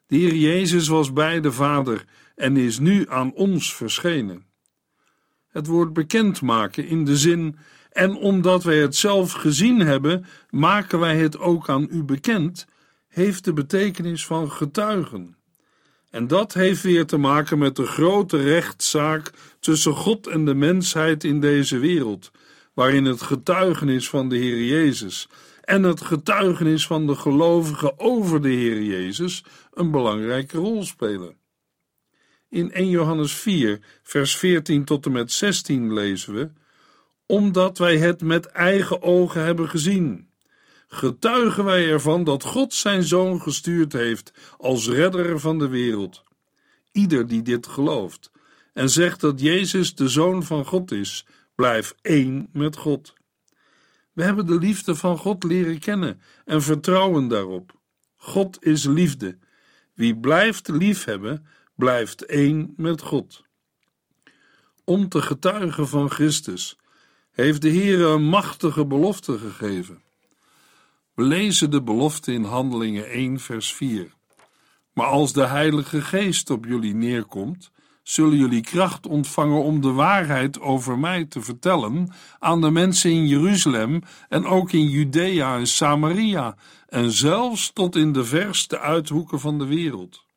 De 0.08 0.18
Heer 0.18 0.36
Jezus 0.36 0.88
was 0.88 1.14
bij 1.14 1.42
de 1.42 1.52
Vader 1.52 2.06
en 2.36 2.58
is 2.58 2.80
nu 2.80 3.10
aan 3.10 3.34
ons 3.34 3.76
verschenen. 3.76 4.50
Het 5.52 5.68
woord 5.68 5.94
bekendmaken 5.94 6.88
in 6.88 7.06
de 7.06 7.18
zin 7.18 7.58
en 7.92 8.16
omdat 8.16 8.64
wij 8.64 8.78
het 8.78 8.96
zelf 8.96 9.32
gezien 9.32 9.80
hebben, 9.80 10.26
maken 10.50 11.00
wij 11.00 11.18
het 11.18 11.40
ook 11.40 11.70
aan 11.70 11.88
u 11.92 12.04
bekend, 12.04 12.66
heeft 13.08 13.46
de 13.46 13.54
betekenis 13.54 14.26
van 14.26 14.52
getuigen. 14.52 15.36
En 16.10 16.28
dat 16.28 16.54
heeft 16.54 16.82
weer 16.82 17.06
te 17.06 17.18
maken 17.18 17.58
met 17.58 17.76
de 17.76 17.86
grote 17.86 18.38
rechtszaak 18.38 19.32
tussen 19.60 19.94
God 19.94 20.28
en 20.28 20.46
de 20.46 20.54
mensheid 20.54 21.24
in 21.24 21.40
deze 21.40 21.78
wereld, 21.78 22.32
waarin 22.74 23.06
het 23.06 23.22
getuigenis 23.22 24.10
van 24.10 24.30
de 24.30 24.38
Heer 24.38 24.64
Jezus 24.64 25.28
en 25.62 25.84
het 25.84 26.02
getuigenis 26.02 26.88
van 26.88 27.08
de 27.08 27.16
gelovigen 27.16 28.00
over 28.00 28.42
de 28.42 28.50
Heer 28.50 28.82
Jezus 28.82 29.44
een 29.74 29.92
belangrijke 29.92 30.58
rol 30.58 30.84
spelen. 30.84 31.41
In 32.52 32.72
1 32.72 32.90
Johannes 32.90 33.34
4, 33.34 33.80
vers 34.04 34.38
14 34.38 34.86
tot 34.86 35.06
en 35.06 35.12
met 35.12 35.32
16 35.32 35.94
lezen 35.94 36.34
we: 36.34 36.50
Omdat 37.26 37.78
wij 37.78 37.98
het 37.98 38.22
met 38.22 38.46
eigen 38.46 39.02
ogen 39.02 39.44
hebben 39.44 39.70
gezien, 39.70 40.30
getuigen 40.88 41.64
wij 41.64 41.90
ervan 41.90 42.24
dat 42.24 42.44
God 42.44 42.74
zijn 42.74 43.04
zoon 43.04 43.42
gestuurd 43.42 43.94
heeft 43.94 44.34
als 44.58 44.88
redder 44.88 45.40
van 45.40 45.60
de 45.60 45.68
wereld. 45.68 46.24
Ieder 46.92 47.28
die 47.28 47.42
dit 47.42 47.68
gelooft 47.68 48.32
en 48.74 48.90
zegt 48.90 49.22
dat 49.22 49.42
Jezus 49.42 49.96
de 49.96 50.10
zoon 50.10 50.44
van 50.44 50.66
God 50.66 50.92
is, 50.92 51.26
blijft 51.56 51.96
één 52.02 52.50
met 52.54 52.76
God. 52.76 53.14
We 54.14 54.24
hebben 54.24 54.46
de 54.46 54.58
liefde 54.58 54.96
van 54.96 55.18
God 55.18 55.44
leren 55.44 55.80
kennen 55.80 56.22
en 56.46 56.62
vertrouwen 56.62 57.28
daarop. 57.28 57.80
God 58.16 58.66
is 58.66 58.84
liefde. 58.86 59.38
Wie 59.94 60.18
blijft 60.18 60.68
liefhebben, 60.68 61.46
blijft 61.82 62.26
één 62.26 62.74
met 62.78 63.02
God. 63.02 63.44
Om 64.84 65.10
te 65.10 65.22
getuigen 65.22 65.88
van 65.88 66.10
Christus 66.10 66.78
heeft 67.32 67.62
de 67.62 67.70
Heer 67.70 68.02
een 68.02 68.24
machtige 68.24 68.86
belofte 68.86 69.38
gegeven. 69.38 70.02
We 71.14 71.24
lezen 71.24 71.72
de 71.72 71.82
belofte 71.82 72.34
in 72.34 72.44
Handelingen 72.44 73.10
1, 73.10 73.40
vers 73.40 73.74
4. 73.74 74.14
Maar 74.94 75.06
als 75.06 75.34
de 75.34 75.46
Heilige 75.46 76.02
Geest 76.02 76.50
op 76.50 76.66
jullie 76.66 76.96
neerkomt, 76.96 77.72
zullen 78.04 78.38
jullie 78.38 78.62
kracht 78.62 79.08
ontvangen 79.08 79.64
om 79.64 79.82
de 79.82 79.92
waarheid 79.92 80.60
over 80.60 81.00
mij 81.00 81.26
te 81.26 81.42
vertellen 81.42 82.14
aan 82.40 82.62
de 82.62 82.72
mensen 82.72 83.12
in 83.12 83.28
Jeruzalem 83.28 84.02
en 84.30 84.46
ook 84.46 84.72
in 84.72 84.90
Judea 84.90 85.58
en 85.58 85.68
Samaria 85.68 86.56
en 86.88 87.12
zelfs 87.12 87.72
tot 87.74 87.96
in 87.96 88.12
de 88.12 88.26
verste 88.26 88.80
uithoeken 88.80 89.40
van 89.40 89.58
de 89.58 89.66
wereld. 89.66 90.30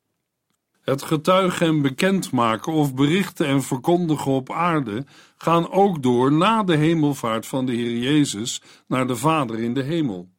Het 0.85 1.01
getuigen 1.01 1.67
en 1.67 1.81
bekendmaken 1.81 2.73
of 2.73 2.93
berichten 2.93 3.47
en 3.47 3.63
verkondigen 3.63 4.31
op 4.31 4.51
aarde 4.51 5.05
gaan 5.37 5.71
ook 5.71 6.03
door 6.03 6.31
na 6.31 6.63
de 6.63 6.75
hemelvaart 6.75 7.45
van 7.45 7.65
de 7.65 7.71
Heer 7.71 7.97
Jezus 7.97 8.61
naar 8.87 9.07
de 9.07 9.15
Vader 9.15 9.59
in 9.59 9.73
de 9.73 9.81
hemel. 9.81 10.29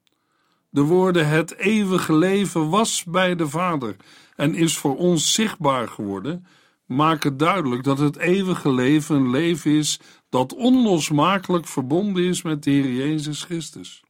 De 0.71 0.81
woorden 0.81 1.29
het 1.29 1.57
eeuwige 1.57 2.15
leven 2.15 2.71
was 2.71 3.05
bij 3.05 3.35
de 3.35 3.49
Vader 3.49 3.97
en 4.37 4.55
is 4.55 4.77
voor 4.77 4.97
ons 4.97 5.33
zichtbaar 5.33 5.89
geworden, 5.89 6.47
maken 6.85 7.37
duidelijk 7.37 7.85
dat 7.85 7.99
het 7.99 8.17
eeuwige 8.17 8.73
leven 8.73 9.17
een 9.17 9.31
leven 9.31 9.71
is 9.71 10.01
dat 10.29 10.55
onlosmakelijk 10.55 11.67
verbonden 11.67 12.25
is 12.25 12.43
met 12.43 12.63
de 12.63 12.71
Heer 12.71 12.93
Jezus 12.93 13.43
Christus. 13.43 14.03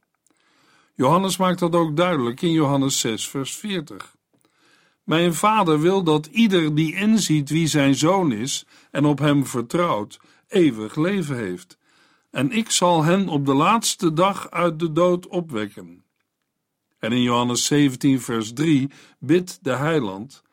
Johannes 0.93 1.37
maakt 1.37 1.59
dat 1.59 1.75
ook 1.75 1.95
duidelijk 1.95 2.41
in 2.41 2.51
Johannes 2.51 2.99
6, 2.99 3.27
vers 3.27 3.55
40. 3.55 4.16
Mijn 5.07 5.33
vader 5.33 5.79
wil 5.79 6.03
dat 6.03 6.25
ieder 6.25 6.75
die 6.75 6.95
inziet 6.95 7.49
wie 7.49 7.67
zijn 7.67 7.95
zoon 7.95 8.31
is 8.31 8.65
en 8.91 9.05
op 9.05 9.19
hem 9.19 9.45
vertrouwt, 9.45 10.19
eeuwig 10.47 10.95
leven 10.95 11.35
heeft. 11.35 11.77
En 12.31 12.51
ik 12.51 12.71
zal 12.71 13.03
hen 13.03 13.27
op 13.27 13.45
de 13.45 13.53
laatste 13.53 14.13
dag 14.13 14.51
uit 14.51 14.79
de 14.79 14.91
dood 14.91 15.27
opwekken. 15.27 16.03
En 16.99 17.11
in 17.11 17.21
Johannes 17.21 17.65
17, 17.65 18.21
vers 18.21 18.53
3 18.53 18.89
bidt 19.19 19.59
de 19.61 19.75
heiland: 19.75 20.43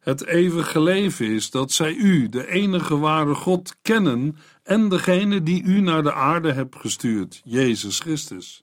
Het 0.00 0.24
eeuwige 0.26 0.80
leven 0.80 1.26
is 1.26 1.50
dat 1.50 1.72
zij 1.72 1.94
u, 1.94 2.28
de 2.28 2.50
enige 2.50 2.98
ware 2.98 3.34
God, 3.34 3.76
kennen 3.82 4.36
en 4.62 4.88
degene 4.88 5.42
die 5.42 5.62
u 5.62 5.80
naar 5.80 6.02
de 6.02 6.12
aarde 6.12 6.52
hebt 6.52 6.76
gestuurd, 6.76 7.40
Jezus 7.44 8.00
Christus. 8.00 8.62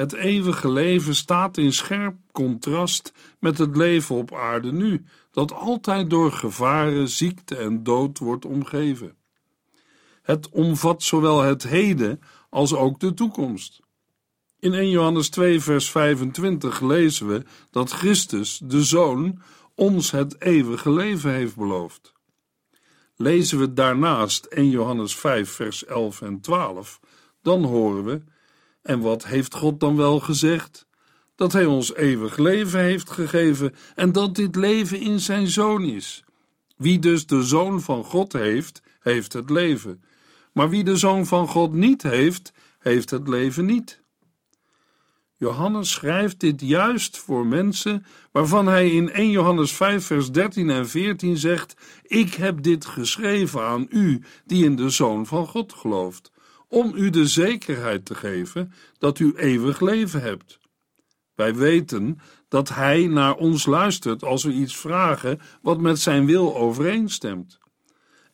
Het 0.00 0.12
eeuwige 0.12 0.70
leven 0.70 1.14
staat 1.14 1.56
in 1.56 1.72
scherp 1.72 2.16
contrast 2.32 3.12
met 3.38 3.58
het 3.58 3.76
leven 3.76 4.16
op 4.16 4.34
aarde 4.34 4.72
nu, 4.72 5.04
dat 5.30 5.52
altijd 5.52 6.10
door 6.10 6.32
gevaren, 6.32 7.08
ziekte 7.08 7.56
en 7.56 7.82
dood 7.82 8.18
wordt 8.18 8.44
omgeven. 8.44 9.16
Het 10.22 10.48
omvat 10.48 11.02
zowel 11.02 11.40
het 11.40 11.62
heden 11.62 12.20
als 12.50 12.74
ook 12.74 13.00
de 13.00 13.14
toekomst. 13.14 13.80
In 14.58 14.74
1 14.74 14.90
Johannes 14.90 15.28
2, 15.28 15.60
vers 15.60 15.90
25 15.90 16.80
lezen 16.80 17.26
we 17.26 17.44
dat 17.70 17.90
Christus, 17.90 18.60
de 18.64 18.84
Zoon, 18.84 19.42
ons 19.74 20.10
het 20.10 20.42
eeuwige 20.42 20.92
leven 20.92 21.32
heeft 21.32 21.56
beloofd. 21.56 22.12
Lezen 23.16 23.58
we 23.58 23.72
daarnaast 23.72 24.44
1 24.44 24.70
Johannes 24.70 25.16
5, 25.16 25.50
vers 25.50 25.84
11 25.84 26.22
en 26.22 26.40
12, 26.40 27.00
dan 27.42 27.64
horen 27.64 28.04
we 28.04 28.22
en 28.90 29.00
wat 29.00 29.26
heeft 29.26 29.54
God 29.54 29.80
dan 29.80 29.96
wel 29.96 30.20
gezegd? 30.20 30.86
Dat 31.34 31.52
Hij 31.52 31.64
ons 31.64 31.94
eeuwig 31.94 32.36
leven 32.36 32.80
heeft 32.80 33.10
gegeven 33.10 33.74
en 33.94 34.12
dat 34.12 34.34
dit 34.34 34.56
leven 34.56 35.00
in 35.00 35.20
Zijn 35.20 35.46
Zoon 35.46 35.84
is. 35.84 36.24
Wie 36.76 36.98
dus 36.98 37.26
de 37.26 37.42
Zoon 37.42 37.80
van 37.80 38.04
God 38.04 38.32
heeft, 38.32 38.82
heeft 39.00 39.32
het 39.32 39.50
leven. 39.50 40.02
Maar 40.52 40.68
wie 40.68 40.84
de 40.84 40.96
Zoon 40.96 41.26
van 41.26 41.48
God 41.48 41.72
niet 41.72 42.02
heeft, 42.02 42.52
heeft 42.78 43.10
het 43.10 43.28
leven 43.28 43.64
niet. 43.64 44.00
Johannes 45.36 45.90
schrijft 45.90 46.40
dit 46.40 46.60
juist 46.60 47.18
voor 47.18 47.46
mensen 47.46 48.06
waarvan 48.32 48.66
hij 48.66 48.90
in 48.90 49.10
1 49.10 49.30
Johannes 49.30 49.72
5, 49.72 50.04
vers 50.04 50.30
13 50.30 50.70
en 50.70 50.88
14 50.88 51.36
zegt: 51.36 51.74
Ik 52.02 52.34
heb 52.34 52.62
dit 52.62 52.86
geschreven 52.86 53.62
aan 53.62 53.86
u 53.90 54.22
die 54.44 54.64
in 54.64 54.76
de 54.76 54.90
Zoon 54.90 55.26
van 55.26 55.46
God 55.46 55.72
gelooft 55.72 56.30
om 56.70 56.92
u 56.94 57.10
de 57.10 57.26
zekerheid 57.26 58.04
te 58.04 58.14
geven 58.14 58.72
dat 58.98 59.18
u 59.18 59.32
eeuwig 59.36 59.80
leven 59.80 60.22
hebt. 60.22 60.58
Wij 61.34 61.54
weten 61.54 62.18
dat 62.48 62.68
Hij 62.68 63.06
naar 63.06 63.34
ons 63.34 63.66
luistert 63.66 64.24
als 64.24 64.44
we 64.44 64.52
iets 64.52 64.76
vragen 64.76 65.40
wat 65.62 65.80
met 65.80 65.98
Zijn 65.98 66.26
wil 66.26 66.56
overeenstemt. 66.56 67.58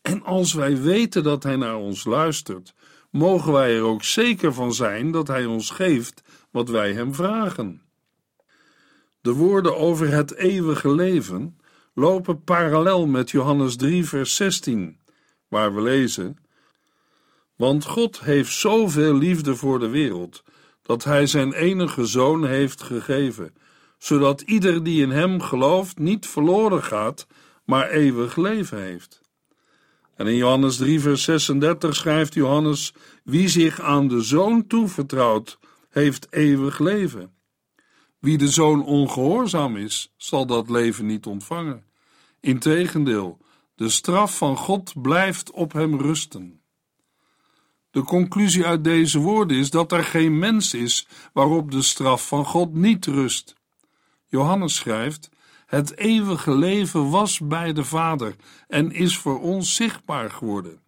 En 0.03 0.23
als 0.23 0.53
wij 0.53 0.81
weten 0.81 1.23
dat 1.23 1.43
Hij 1.43 1.57
naar 1.57 1.77
ons 1.77 2.05
luistert, 2.05 2.75
mogen 3.11 3.53
wij 3.53 3.77
er 3.77 3.83
ook 3.83 4.05
zeker 4.05 4.55
van 4.55 4.75
zijn 4.75 5.11
dat 5.11 5.27
Hij 5.27 5.45
ons 5.45 5.71
geeft 5.71 6.23
wat 6.51 6.69
wij 6.69 6.93
Hem 6.93 7.15
vragen. 7.15 7.83
De 9.21 9.33
woorden 9.33 9.77
over 9.77 10.09
het 10.13 10.35
eeuwige 10.35 10.95
leven 10.95 11.59
lopen 11.95 12.43
parallel 12.43 13.07
met 13.07 13.31
Johannes 13.31 13.77
3, 13.77 14.05
vers 14.05 14.37
16, 14.37 14.99
waar 15.49 15.75
we 15.75 15.81
lezen: 15.83 16.37
Want 17.57 17.85
God 17.85 18.21
heeft 18.21 18.53
zoveel 18.53 19.15
liefde 19.15 19.57
voor 19.57 19.79
de 19.79 19.89
wereld, 19.89 20.43
dat 20.83 21.05
Hij 21.05 21.27
Zijn 21.27 21.53
enige 21.53 22.07
zoon 22.07 22.47
heeft 22.47 22.83
gegeven, 22.83 23.55
zodat 23.99 24.41
ieder 24.41 24.83
die 24.83 25.03
in 25.03 25.11
Hem 25.11 25.41
gelooft 25.41 25.99
niet 25.99 26.27
verloren 26.27 26.83
gaat, 26.83 27.27
maar 27.65 27.91
eeuwig 27.91 28.37
leven 28.37 28.83
heeft. 28.83 29.21
En 30.15 30.27
in 30.27 30.37
Johannes 30.37 30.77
3, 30.77 31.01
vers 31.01 31.23
36 31.23 31.97
schrijft 31.97 32.35
Johannes: 32.35 32.93
Wie 33.25 33.49
zich 33.49 33.81
aan 33.81 34.09
de 34.09 34.21
zoon 34.21 34.67
toevertrouwt, 34.67 35.59
heeft 35.91 36.27
eeuwig 36.31 36.79
leven. 36.79 37.35
Wie 38.19 38.39
de 38.39 38.49
zoon 38.49 38.85
ongehoorzaam 38.85 39.77
is, 39.77 40.13
zal 40.17 40.47
dat 40.47 40.71
leven 40.71 41.07
niet 41.07 41.27
ontvangen. 41.27 41.85
Integendeel, 42.41 43.39
de 43.75 43.89
straf 43.89 44.37
van 44.37 44.57
God 44.57 45.03
blijft 45.03 45.51
op 45.51 45.73
hem 45.73 46.01
rusten. 46.01 46.61
De 47.97 48.03
conclusie 48.03 48.67
uit 48.67 48.85
deze 48.85 49.19
woorden 49.19 49.57
is 49.57 49.71
dat 49.71 49.93
er 49.93 50.05
geen 50.05 50.39
mens 50.39 50.75
is 50.75 51.09
waarop 51.33 51.71
de 51.71 51.83
straf 51.83 52.29
van 52.29 52.45
God 52.45 52.75
niet 52.75 53.07
rust. 53.07 53.55
Johannes 54.27 54.75
schrijft: 54.75 55.29
Het 55.67 55.97
eeuwige 55.97 56.55
leven 56.55 57.11
was 57.11 57.41
bij 57.41 57.73
de 57.73 57.85
Vader 57.85 58.37
en 58.69 58.93
is 58.93 59.19
voor 59.19 59.41
ons 59.41 59.75
zichtbaar 59.75 60.31
geworden. 60.31 60.81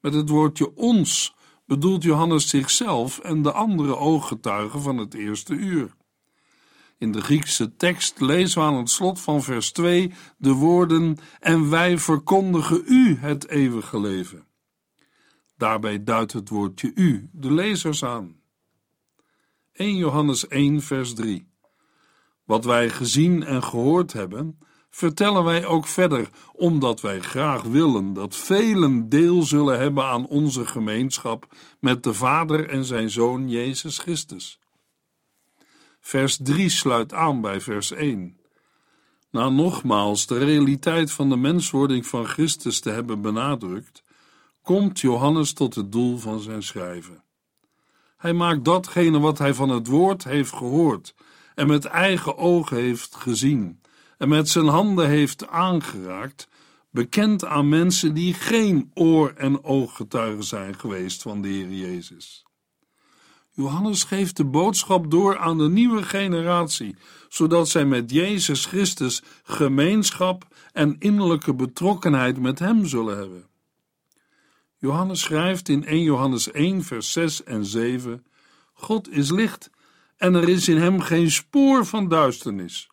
Met 0.00 0.14
het 0.14 0.28
woordje 0.28 0.76
ons 0.76 1.34
bedoelt 1.66 2.02
Johannes 2.02 2.48
zichzelf 2.48 3.18
en 3.18 3.42
de 3.42 3.52
andere 3.52 3.96
ooggetuigen 3.96 4.82
van 4.82 4.98
het 4.98 5.14
eerste 5.14 5.54
uur. 5.54 5.94
In 6.98 7.12
de 7.12 7.20
Griekse 7.20 7.76
tekst 7.76 8.20
lezen 8.20 8.60
we 8.60 8.66
aan 8.66 8.76
het 8.76 8.90
slot 8.90 9.20
van 9.20 9.42
vers 9.42 9.72
2 9.72 10.12
de 10.38 10.52
woorden: 10.52 11.18
En 11.38 11.70
wij 11.70 11.98
verkondigen 11.98 12.82
u 12.86 13.16
het 13.18 13.48
eeuwige 13.48 14.00
leven. 14.00 14.48
Daarbij 15.60 16.04
duidt 16.04 16.32
het 16.32 16.48
woordje 16.48 16.92
u 16.94 17.28
de 17.32 17.52
lezers 17.52 18.04
aan. 18.04 18.36
1 19.72 19.96
Johannes 19.96 20.48
1, 20.48 20.82
vers 20.82 21.14
3. 21.14 21.48
Wat 22.44 22.64
wij 22.64 22.90
gezien 22.90 23.42
en 23.44 23.62
gehoord 23.62 24.12
hebben, 24.12 24.58
vertellen 24.90 25.44
wij 25.44 25.66
ook 25.66 25.86
verder, 25.86 26.28
omdat 26.52 27.00
wij 27.00 27.20
graag 27.20 27.62
willen 27.62 28.12
dat 28.12 28.36
velen 28.36 29.08
deel 29.08 29.42
zullen 29.42 29.78
hebben 29.78 30.04
aan 30.04 30.26
onze 30.26 30.66
gemeenschap 30.66 31.54
met 31.80 32.02
de 32.02 32.14
Vader 32.14 32.68
en 32.68 32.84
zijn 32.84 33.10
Zoon 33.10 33.48
Jezus 33.48 33.98
Christus. 33.98 34.58
Vers 36.00 36.38
3 36.42 36.68
sluit 36.68 37.12
aan 37.12 37.40
bij 37.40 37.60
vers 37.60 37.90
1. 37.90 38.36
Na 39.30 39.48
nogmaals 39.48 40.26
de 40.26 40.38
realiteit 40.38 41.10
van 41.10 41.28
de 41.28 41.36
menswording 41.36 42.06
van 42.06 42.26
Christus 42.26 42.80
te 42.80 42.90
hebben 42.90 43.20
benadrukt, 43.20 44.02
komt 44.62 45.00
Johannes 45.00 45.52
tot 45.52 45.74
het 45.74 45.92
doel 45.92 46.18
van 46.18 46.40
zijn 46.40 46.62
schrijven. 46.62 47.24
Hij 48.16 48.32
maakt 48.32 48.64
datgene 48.64 49.18
wat 49.18 49.38
hij 49.38 49.54
van 49.54 49.68
het 49.68 49.86
woord 49.86 50.24
heeft 50.24 50.52
gehoord 50.52 51.14
en 51.54 51.66
met 51.66 51.84
eigen 51.84 52.36
ogen 52.38 52.76
heeft 52.76 53.14
gezien 53.16 53.80
en 54.18 54.28
met 54.28 54.48
zijn 54.48 54.66
handen 54.66 55.08
heeft 55.08 55.46
aangeraakt, 55.46 56.48
bekend 56.90 57.44
aan 57.44 57.68
mensen 57.68 58.14
die 58.14 58.34
geen 58.34 58.90
oor- 58.94 59.34
en 59.36 59.64
ooggetuigen 59.64 60.44
zijn 60.44 60.78
geweest 60.78 61.22
van 61.22 61.42
de 61.42 61.48
Heer 61.48 61.72
Jezus. 61.72 62.44
Johannes 63.50 64.04
geeft 64.04 64.36
de 64.36 64.44
boodschap 64.44 65.10
door 65.10 65.38
aan 65.38 65.58
de 65.58 65.68
nieuwe 65.68 66.02
generatie, 66.02 66.96
zodat 67.28 67.68
zij 67.68 67.84
met 67.84 68.10
Jezus 68.10 68.66
Christus 68.66 69.22
gemeenschap 69.42 70.46
en 70.72 70.96
innerlijke 70.98 71.54
betrokkenheid 71.54 72.40
met 72.40 72.58
Hem 72.58 72.86
zullen 72.86 73.18
hebben. 73.18 73.49
Johannes 74.80 75.20
schrijft 75.20 75.68
in 75.68 75.84
1 75.84 76.02
Johannes 76.02 76.50
1, 76.50 76.82
vers 76.82 77.12
6 77.12 77.44
en 77.44 77.64
7: 77.64 78.26
God 78.72 79.10
is 79.10 79.30
licht 79.30 79.70
en 80.16 80.34
er 80.34 80.48
is 80.48 80.68
in 80.68 80.76
Hem 80.76 81.00
geen 81.00 81.30
spoor 81.30 81.86
van 81.86 82.08
duisternis. 82.08 82.88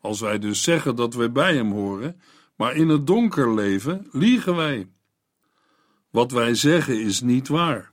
Als 0.00 0.20
wij 0.20 0.38
dus 0.38 0.62
zeggen 0.62 0.96
dat 0.96 1.14
wij 1.14 1.32
bij 1.32 1.54
Hem 1.54 1.72
horen, 1.72 2.20
maar 2.56 2.76
in 2.76 2.88
het 2.88 3.06
donker 3.06 3.54
leven, 3.54 4.08
liegen 4.12 4.56
wij. 4.56 4.88
Wat 6.10 6.32
wij 6.32 6.54
zeggen 6.54 7.00
is 7.00 7.20
niet 7.20 7.48
waar. 7.48 7.92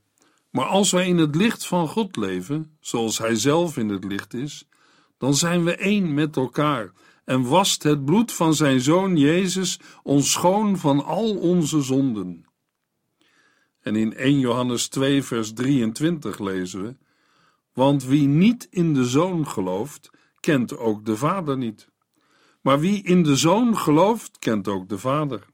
Maar 0.50 0.66
als 0.66 0.92
wij 0.92 1.08
in 1.08 1.18
het 1.18 1.36
licht 1.36 1.66
van 1.66 1.88
God 1.88 2.16
leven, 2.16 2.78
zoals 2.80 3.18
Hij 3.18 3.36
zelf 3.36 3.78
in 3.78 3.90
het 3.90 4.04
licht 4.04 4.34
is, 4.34 4.68
dan 5.18 5.36
zijn 5.36 5.64
we 5.64 5.76
één 5.76 6.14
met 6.14 6.36
elkaar 6.36 6.92
en 7.26 7.44
wast 7.44 7.84
het 7.84 8.06
bloed 8.06 8.32
van 8.32 8.54
Zijn 8.54 8.80
Zoon 8.80 9.18
Jezus 9.18 9.80
ons 10.04 10.32
schoon 10.32 10.78
van 10.78 11.06
al 11.06 11.36
onze 11.36 11.82
zonden. 11.82 12.46
En 13.82 13.96
in 13.96 14.14
1 14.14 14.40
Johannes 14.40 14.88
2, 14.88 15.24
vers 15.24 15.54
23 15.54 16.40
lezen 16.40 16.84
we: 16.84 16.96
Want 17.74 18.04
wie 18.04 18.28
niet 18.28 18.68
in 18.70 18.94
de 18.94 19.06
Zoon 19.06 19.48
gelooft, 19.48 20.10
kent 20.40 20.78
ook 20.78 21.06
de 21.06 21.18
Vader 21.18 21.58
niet. 21.58 21.90
Maar 22.62 22.80
wie 22.80 23.04
in 23.04 23.24
de 23.24 23.36
Zoon 23.36 23.78
gelooft, 23.78 24.40
kent 24.40 24.68
ook 24.68 24.90
de 24.90 24.98
Vader. 24.98 25.46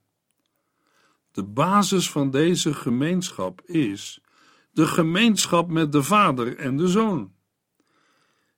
De 1.31 1.43
basis 1.43 2.11
van 2.11 2.31
deze 2.31 2.73
gemeenschap 2.73 3.61
is 3.61 4.21
de 4.71 4.87
gemeenschap 4.87 5.69
met 5.69 5.91
de 5.91 6.03
Vader 6.03 6.57
en 6.57 6.77
de 6.77 6.87
Zoon. 6.87 7.31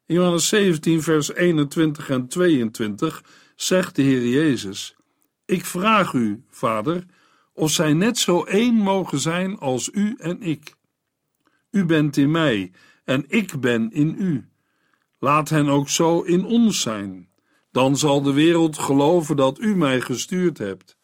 In 0.05 0.15
Johannes 0.15 0.47
17, 0.47 1.01
vers 1.01 1.33
21 1.33 2.09
en 2.09 2.27
22 2.27 3.23
zegt 3.55 3.95
de 3.95 4.01
Heer 4.01 4.27
Jezus: 4.27 4.95
Ik 5.45 5.65
vraag 5.65 6.13
u, 6.13 6.43
Vader, 6.49 7.05
of 7.59 7.71
zij 7.71 7.93
net 7.93 8.17
zo 8.17 8.43
één 8.43 8.73
mogen 8.73 9.19
zijn 9.19 9.57
als 9.57 9.89
u 9.93 10.15
en 10.17 10.41
ik. 10.41 10.75
U 11.71 11.85
bent 11.85 12.17
in 12.17 12.31
mij 12.31 12.71
en 13.03 13.25
ik 13.27 13.59
ben 13.59 13.91
in 13.91 14.15
u. 14.17 14.49
Laat 15.17 15.49
hen 15.49 15.67
ook 15.67 15.89
zo 15.89 16.21
in 16.21 16.45
ons 16.45 16.81
zijn. 16.81 17.29
Dan 17.71 17.97
zal 17.97 18.21
de 18.21 18.33
wereld 18.33 18.77
geloven 18.77 19.35
dat 19.35 19.59
u 19.59 19.75
mij 19.75 20.01
gestuurd 20.01 20.57
hebt. 20.57 20.97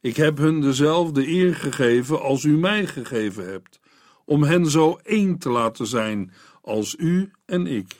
Ik 0.00 0.16
heb 0.16 0.38
hun 0.38 0.60
dezelfde 0.60 1.28
eer 1.28 1.54
gegeven 1.54 2.20
als 2.20 2.44
u 2.44 2.56
mij 2.56 2.86
gegeven 2.86 3.48
hebt 3.48 3.80
om 4.24 4.42
hen 4.42 4.70
zo 4.70 4.98
één 5.02 5.38
te 5.38 5.50
laten 5.50 5.86
zijn 5.86 6.32
als 6.62 6.94
u 6.98 7.30
en 7.44 7.66
ik. 7.66 7.96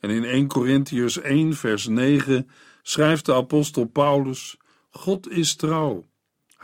En 0.00 0.10
in 0.10 0.24
1 0.24 0.46
Corinthiërs 0.46 1.20
1, 1.20 1.54
vers 1.54 1.86
9 1.86 2.48
schrijft 2.82 3.26
de 3.26 3.34
apostel 3.34 3.84
Paulus: 3.84 4.56
God 4.90 5.30
is 5.30 5.56
trouw. 5.56 6.04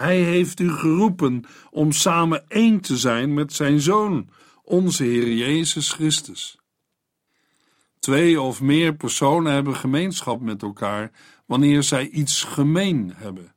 Hij 0.01 0.21
heeft 0.21 0.61
u 0.61 0.71
geroepen 0.71 1.45
om 1.71 1.93
samen 1.93 2.45
één 2.49 2.81
te 2.81 2.97
zijn 2.97 3.35
met 3.35 3.53
zijn 3.53 3.81
Zoon, 3.81 4.29
onze 4.65 5.05
Heer 5.05 5.33
Jezus 5.33 5.93
Christus. 5.93 6.59
Twee 7.99 8.41
of 8.41 8.61
meer 8.61 8.95
personen 8.95 9.53
hebben 9.53 9.77
gemeenschap 9.77 10.41
met 10.41 10.63
elkaar 10.63 11.11
wanneer 11.47 11.83
zij 11.83 12.09
iets 12.09 12.43
gemeen 12.43 13.13
hebben. 13.17 13.55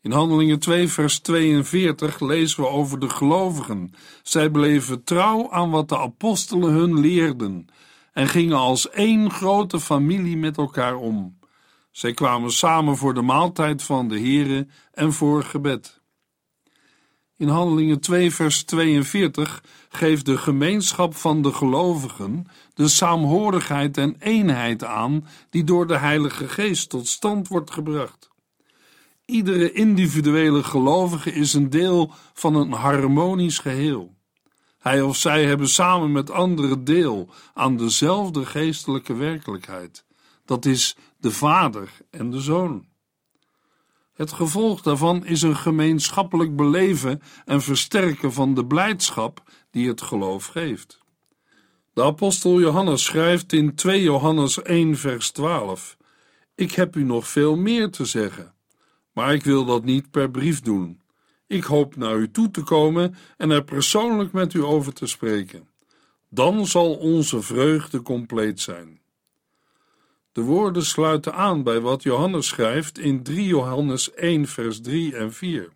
In 0.00 0.12
Handelingen 0.12 0.58
2, 0.58 0.88
vers 0.88 1.18
42 1.18 2.20
lezen 2.20 2.62
we 2.62 2.68
over 2.68 2.98
de 2.98 3.08
gelovigen. 3.08 3.94
Zij 4.22 4.50
bleven 4.50 5.04
trouw 5.04 5.50
aan 5.50 5.70
wat 5.70 5.88
de 5.88 5.98
apostelen 5.98 6.72
hun 6.72 7.00
leerden 7.00 7.66
en 8.12 8.28
gingen 8.28 8.58
als 8.58 8.90
één 8.90 9.30
grote 9.30 9.80
familie 9.80 10.36
met 10.36 10.56
elkaar 10.56 10.96
om. 10.96 11.40
Zij 11.92 12.12
kwamen 12.12 12.52
samen 12.52 12.96
voor 12.96 13.14
de 13.14 13.22
maaltijd 13.22 13.82
van 13.82 14.08
de 14.08 14.20
Here 14.20 14.66
en 14.92 15.12
voor 15.12 15.42
gebed. 15.42 16.00
In 17.36 17.48
Handelingen 17.48 18.00
2, 18.00 18.30
vers 18.30 18.62
42 18.62 19.64
geeft 19.88 20.26
de 20.26 20.38
gemeenschap 20.38 21.14
van 21.14 21.42
de 21.42 21.52
gelovigen 21.52 22.46
de 22.74 22.88
saamhorigheid 22.88 23.96
en 23.96 24.16
eenheid 24.18 24.84
aan 24.84 25.26
die 25.50 25.64
door 25.64 25.86
de 25.86 25.96
Heilige 25.96 26.48
Geest 26.48 26.88
tot 26.88 27.06
stand 27.06 27.48
wordt 27.48 27.70
gebracht. 27.70 28.30
Iedere 29.24 29.72
individuele 29.72 30.62
gelovige 30.62 31.32
is 31.32 31.52
een 31.52 31.70
deel 31.70 32.12
van 32.32 32.54
een 32.54 32.72
harmonisch 32.72 33.58
geheel. 33.58 34.14
Hij 34.78 35.02
of 35.02 35.16
zij 35.16 35.44
hebben 35.44 35.68
samen 35.68 36.12
met 36.12 36.30
anderen 36.30 36.84
deel 36.84 37.28
aan 37.54 37.76
dezelfde 37.76 38.46
geestelijke 38.46 39.14
werkelijkheid. 39.14 40.04
Dat 40.44 40.64
is 40.64 40.96
de 41.22 41.30
Vader 41.30 41.90
en 42.10 42.30
de 42.30 42.40
Zoon. 42.40 42.86
Het 44.12 44.32
gevolg 44.32 44.82
daarvan 44.82 45.24
is 45.24 45.42
een 45.42 45.56
gemeenschappelijk 45.56 46.56
beleven 46.56 47.20
en 47.44 47.62
versterken 47.62 48.32
van 48.32 48.54
de 48.54 48.66
blijdschap 48.66 49.42
die 49.70 49.88
het 49.88 50.02
geloof 50.02 50.46
geeft. 50.46 50.98
De 51.92 52.02
apostel 52.02 52.60
Johannes 52.60 53.04
schrijft 53.04 53.52
in 53.52 53.74
2 53.74 54.02
Johannes 54.02 54.62
1 54.62 54.96
vers 54.96 55.30
12: 55.30 55.96
Ik 56.54 56.72
heb 56.72 56.96
u 56.96 57.02
nog 57.04 57.28
veel 57.28 57.56
meer 57.56 57.90
te 57.90 58.04
zeggen, 58.04 58.54
maar 59.12 59.34
ik 59.34 59.44
wil 59.44 59.64
dat 59.64 59.84
niet 59.84 60.10
per 60.10 60.30
brief 60.30 60.60
doen. 60.60 61.00
Ik 61.46 61.64
hoop 61.64 61.96
naar 61.96 62.16
u 62.16 62.30
toe 62.30 62.50
te 62.50 62.62
komen 62.62 63.14
en 63.36 63.50
er 63.50 63.64
persoonlijk 63.64 64.32
met 64.32 64.54
u 64.54 64.62
over 64.62 64.92
te 64.92 65.06
spreken. 65.06 65.68
Dan 66.28 66.66
zal 66.66 66.94
onze 66.94 67.42
vreugde 67.42 68.02
compleet 68.02 68.60
zijn. 68.60 69.01
De 70.32 70.40
woorden 70.40 70.84
sluiten 70.84 71.34
aan 71.34 71.62
bij 71.62 71.80
wat 71.80 72.02
Johannes 72.02 72.46
schrijft 72.46 72.98
in 72.98 73.22
3 73.22 73.46
Johannes 73.46 74.14
1 74.14 74.46
vers 74.46 74.80
3 74.80 75.16
en 75.16 75.32
4. 75.32 75.68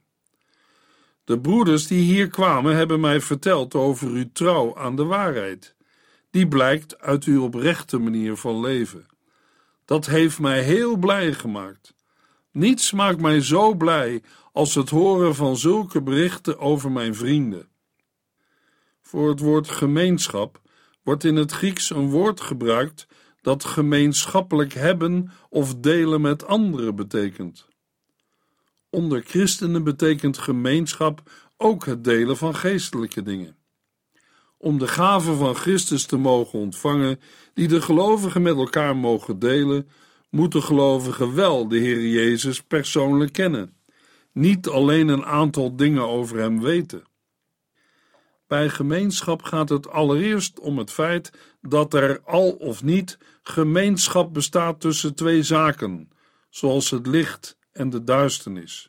De 1.24 1.40
broeders 1.40 1.86
die 1.86 2.02
hier 2.02 2.28
kwamen 2.28 2.76
hebben 2.76 3.00
mij 3.00 3.20
verteld 3.20 3.74
over 3.74 4.08
uw 4.08 4.30
trouw 4.32 4.76
aan 4.76 4.96
de 4.96 5.04
waarheid. 5.04 5.74
Die 6.30 6.48
blijkt 6.48 7.00
uit 7.00 7.24
uw 7.24 7.42
oprechte 7.42 7.98
manier 7.98 8.36
van 8.36 8.60
leven. 8.60 9.06
Dat 9.84 10.06
heeft 10.06 10.38
mij 10.38 10.62
heel 10.62 10.96
blij 10.96 11.32
gemaakt. 11.32 11.94
Niets 12.50 12.92
maakt 12.92 13.20
mij 13.20 13.40
zo 13.40 13.74
blij 13.74 14.22
als 14.52 14.74
het 14.74 14.90
horen 14.90 15.34
van 15.34 15.56
zulke 15.56 16.02
berichten 16.02 16.58
over 16.58 16.92
mijn 16.92 17.14
vrienden. 17.14 17.68
Voor 19.02 19.28
het 19.28 19.40
woord 19.40 19.70
gemeenschap 19.70 20.60
wordt 21.02 21.24
in 21.24 21.36
het 21.36 21.52
Grieks 21.52 21.90
een 21.90 22.10
woord 22.10 22.40
gebruikt 22.40 23.06
dat 23.46 23.64
gemeenschappelijk 23.64 24.72
hebben 24.72 25.30
of 25.48 25.74
delen 25.74 26.20
met 26.20 26.46
anderen 26.46 26.96
betekent. 26.96 27.66
Onder 28.90 29.22
christenen 29.22 29.84
betekent 29.84 30.38
gemeenschap 30.38 31.22
ook 31.56 31.84
het 31.84 32.04
delen 32.04 32.36
van 32.36 32.54
geestelijke 32.54 33.22
dingen. 33.22 33.56
Om 34.58 34.78
de 34.78 34.88
gaven 34.88 35.36
van 35.36 35.54
Christus 35.54 36.06
te 36.06 36.16
mogen 36.16 36.58
ontvangen, 36.58 37.20
die 37.54 37.68
de 37.68 37.82
gelovigen 37.82 38.42
met 38.42 38.56
elkaar 38.56 38.96
mogen 38.96 39.38
delen, 39.38 39.88
moeten 40.30 40.62
gelovigen 40.62 41.34
wel 41.34 41.68
de 41.68 41.78
Heer 41.78 42.06
Jezus 42.06 42.62
persoonlijk 42.62 43.32
kennen, 43.32 43.76
niet 44.32 44.68
alleen 44.68 45.08
een 45.08 45.24
aantal 45.24 45.76
dingen 45.76 46.08
over 46.08 46.38
Hem 46.38 46.60
weten. 46.60 47.04
Bij 48.46 48.68
gemeenschap 48.68 49.42
gaat 49.42 49.68
het 49.68 49.88
allereerst 49.88 50.60
om 50.60 50.78
het 50.78 50.90
feit 50.90 51.30
dat 51.60 51.94
er 51.94 52.20
al 52.24 52.50
of 52.50 52.82
niet 52.82 53.18
gemeenschap 53.48 54.32
bestaat 54.34 54.80
tussen 54.80 55.14
twee 55.14 55.42
zaken, 55.42 56.10
zoals 56.50 56.90
het 56.90 57.06
licht 57.06 57.58
en 57.72 57.90
de 57.90 58.04
duisternis. 58.04 58.88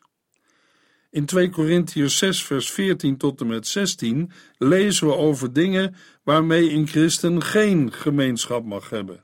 In 1.09 1.25
2 1.25 1.49
Korintiërs 1.49 2.17
6 2.17 2.43
vers 2.43 2.71
14 2.71 3.17
tot 3.17 3.41
en 3.41 3.47
met 3.47 3.67
16 3.67 4.31
lezen 4.57 5.07
we 5.07 5.15
over 5.15 5.53
dingen 5.53 5.95
waarmee 6.23 6.71
een 6.71 6.87
christen 6.87 7.43
geen 7.43 7.93
gemeenschap 7.93 8.65
mag 8.65 8.89
hebben. 8.89 9.23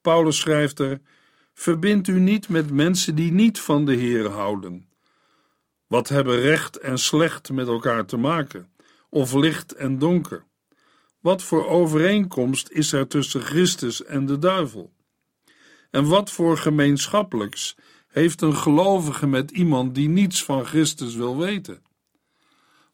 Paulus 0.00 0.36
schrijft 0.38 0.78
er: 0.78 1.00
Verbind 1.54 2.08
u 2.08 2.20
niet 2.20 2.48
met 2.48 2.70
mensen 2.70 3.14
die 3.14 3.32
niet 3.32 3.60
van 3.60 3.84
de 3.84 3.94
Heer 3.94 4.28
houden. 4.28 4.88
Wat 5.86 6.08
hebben 6.08 6.40
recht 6.40 6.78
en 6.78 6.98
slecht 6.98 7.50
met 7.50 7.66
elkaar 7.66 8.06
te 8.06 8.16
maken? 8.16 8.72
Of 9.08 9.34
licht 9.34 9.72
en 9.72 9.98
donker? 9.98 10.44
Wat 11.26 11.42
voor 11.42 11.68
overeenkomst 11.68 12.68
is 12.68 12.92
er 12.92 13.08
tussen 13.08 13.40
Christus 13.40 14.04
en 14.04 14.26
de 14.26 14.38
duivel? 14.38 14.92
En 15.90 16.06
wat 16.08 16.30
voor 16.30 16.58
gemeenschappelijks 16.58 17.76
heeft 18.08 18.42
een 18.42 18.56
gelovige 18.56 19.26
met 19.26 19.50
iemand 19.50 19.94
die 19.94 20.08
niets 20.08 20.44
van 20.44 20.64
Christus 20.64 21.14
wil 21.14 21.36
weten? 21.36 21.82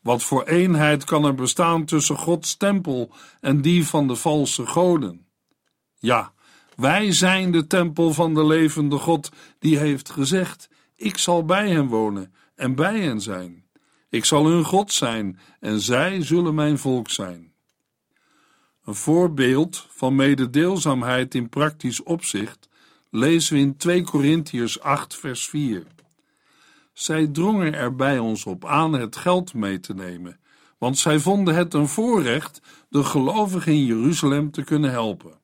Wat 0.01 0.23
voor 0.23 0.45
eenheid 0.45 1.05
kan 1.05 1.25
er 1.25 1.35
bestaan 1.35 1.85
tussen 1.85 2.17
Gods 2.17 2.57
tempel 2.57 3.13
en 3.41 3.61
die 3.61 3.87
van 3.87 4.09
de 4.09 4.17
valse 4.17 4.67
goden? 4.67 5.27
Ja, 5.99 6.33
wij 6.77 7.13
zijn 7.13 7.53
de 7.53 7.67
tempel 7.67 8.13
van 8.13 8.35
de 8.35 8.45
levende 8.45 8.99
God, 8.99 9.31
die 9.59 9.79
heeft 9.79 10.11
gezegd: 10.11 10.69
Ik 10.97 11.19
zal 11.19 11.45
bij 11.45 11.71
hen 11.71 11.87
wonen 11.87 12.35
en 12.55 12.75
bij 12.75 13.01
hen 13.01 13.21
zijn. 13.21 13.65
Ik 14.09 14.25
zal 14.25 14.47
hun 14.47 14.65
God 14.65 14.93
zijn 14.93 15.39
en 15.61 15.81
zij 15.81 16.23
zullen 16.23 16.55
mijn 16.55 16.79
volk 16.79 17.11
zijn. 17.11 17.52
Een 18.85 18.95
voorbeeld 18.95 19.87
van 19.91 20.15
mededeelzaamheid 20.15 21.35
in 21.35 21.49
praktisch 21.49 22.03
opzicht 22.03 22.69
lezen 23.11 23.55
we 23.55 23.61
in 23.61 23.77
2 23.77 24.03
Korintiërs 24.03 24.81
8, 24.81 25.17
vers 25.17 25.49
4. 25.49 25.87
Zij 26.93 27.27
drongen 27.27 27.75
er 27.75 27.97
bij 27.97 28.19
ons 28.19 28.47
op 28.47 28.65
aan 28.65 28.93
het 28.93 29.17
geld 29.17 29.55
mee 29.55 29.81
te 29.81 29.95
nemen, 29.95 30.41
want 30.79 30.99
zij 30.99 31.19
vonden 31.19 31.55
het 31.55 31.75
een 31.75 31.89
voorrecht 31.89 32.61
de 32.89 33.05
gelovigen 33.05 33.73
in 33.73 33.85
Jeruzalem 33.85 34.51
te 34.51 34.65
kunnen 34.65 34.91
helpen. 34.91 35.41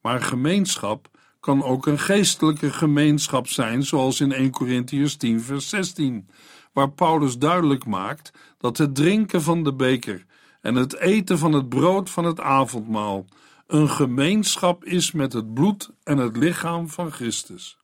Maar 0.00 0.22
gemeenschap 0.22 1.08
kan 1.40 1.62
ook 1.62 1.86
een 1.86 1.98
geestelijke 1.98 2.72
gemeenschap 2.72 3.48
zijn, 3.48 3.82
zoals 3.82 4.20
in 4.20 4.32
1 4.32 4.50
Korintiërs 4.50 5.16
10, 5.16 5.40
vers 5.40 5.68
16, 5.68 6.28
waar 6.72 6.90
Paulus 6.90 7.38
duidelijk 7.38 7.86
maakt 7.86 8.30
dat 8.58 8.78
het 8.78 8.94
drinken 8.94 9.42
van 9.42 9.64
de 9.64 9.74
beker 9.74 10.24
en 10.64 10.74
het 10.74 10.98
eten 10.98 11.38
van 11.38 11.52
het 11.52 11.68
brood 11.68 12.10
van 12.10 12.24
het 12.24 12.40
avondmaal 12.40 13.24
een 13.66 13.88
gemeenschap 13.88 14.84
is 14.84 15.12
met 15.12 15.32
het 15.32 15.54
bloed 15.54 15.90
en 16.02 16.18
het 16.18 16.36
lichaam 16.36 16.88
van 16.88 17.12
Christus. 17.12 17.78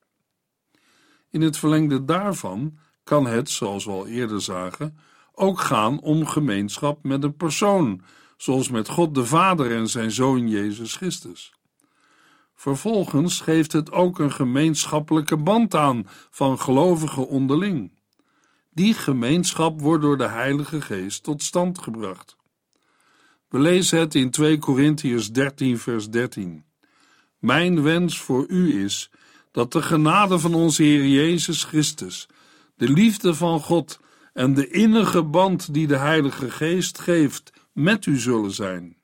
In 1.30 1.40
het 1.40 1.56
verlengde 1.56 2.04
daarvan 2.04 2.78
kan 3.04 3.26
het, 3.26 3.50
zoals 3.50 3.84
we 3.84 3.90
al 3.90 4.06
eerder 4.06 4.40
zagen, 4.40 4.98
ook 5.32 5.60
gaan 5.60 6.00
om 6.00 6.26
gemeenschap 6.26 7.04
met 7.04 7.22
een 7.22 7.36
persoon, 7.36 8.02
zoals 8.36 8.70
met 8.70 8.88
God 8.88 9.14
de 9.14 9.26
Vader 9.26 9.76
en 9.76 9.88
zijn 9.88 10.10
Zoon 10.10 10.48
Jezus 10.48 10.96
Christus. 10.96 11.54
Vervolgens 12.54 13.40
geeft 13.40 13.72
het 13.72 13.92
ook 13.92 14.18
een 14.18 14.32
gemeenschappelijke 14.32 15.36
band 15.36 15.74
aan 15.74 16.06
van 16.30 16.58
gelovigen 16.58 17.28
onderling. 17.28 17.92
Die 18.70 18.94
gemeenschap 18.94 19.80
wordt 19.80 20.02
door 20.02 20.18
de 20.18 20.28
Heilige 20.28 20.80
Geest 20.80 21.22
tot 21.22 21.42
stand 21.42 21.78
gebracht. 21.78 22.38
We 23.50 23.58
lezen 23.58 23.98
het 23.98 24.14
in 24.14 24.30
2 24.30 24.58
Korintiërs 24.58 25.32
13, 25.32 25.78
vers 25.78 26.10
13. 26.10 26.64
Mijn 27.38 27.82
wens 27.82 28.20
voor 28.20 28.46
u 28.48 28.84
is 28.84 29.10
dat 29.50 29.72
de 29.72 29.82
genade 29.82 30.38
van 30.38 30.54
onze 30.54 30.82
Heer 30.82 31.06
Jezus 31.06 31.64
Christus, 31.64 32.28
de 32.76 32.88
liefde 32.88 33.34
van 33.34 33.60
God 33.60 34.00
en 34.32 34.54
de 34.54 34.68
innige 34.68 35.22
band 35.22 35.74
die 35.74 35.86
de 35.86 35.96
Heilige 35.96 36.50
Geest 36.50 36.98
geeft, 36.98 37.52
met 37.72 38.06
u 38.06 38.16
zullen 38.16 38.50
zijn. 38.50 38.96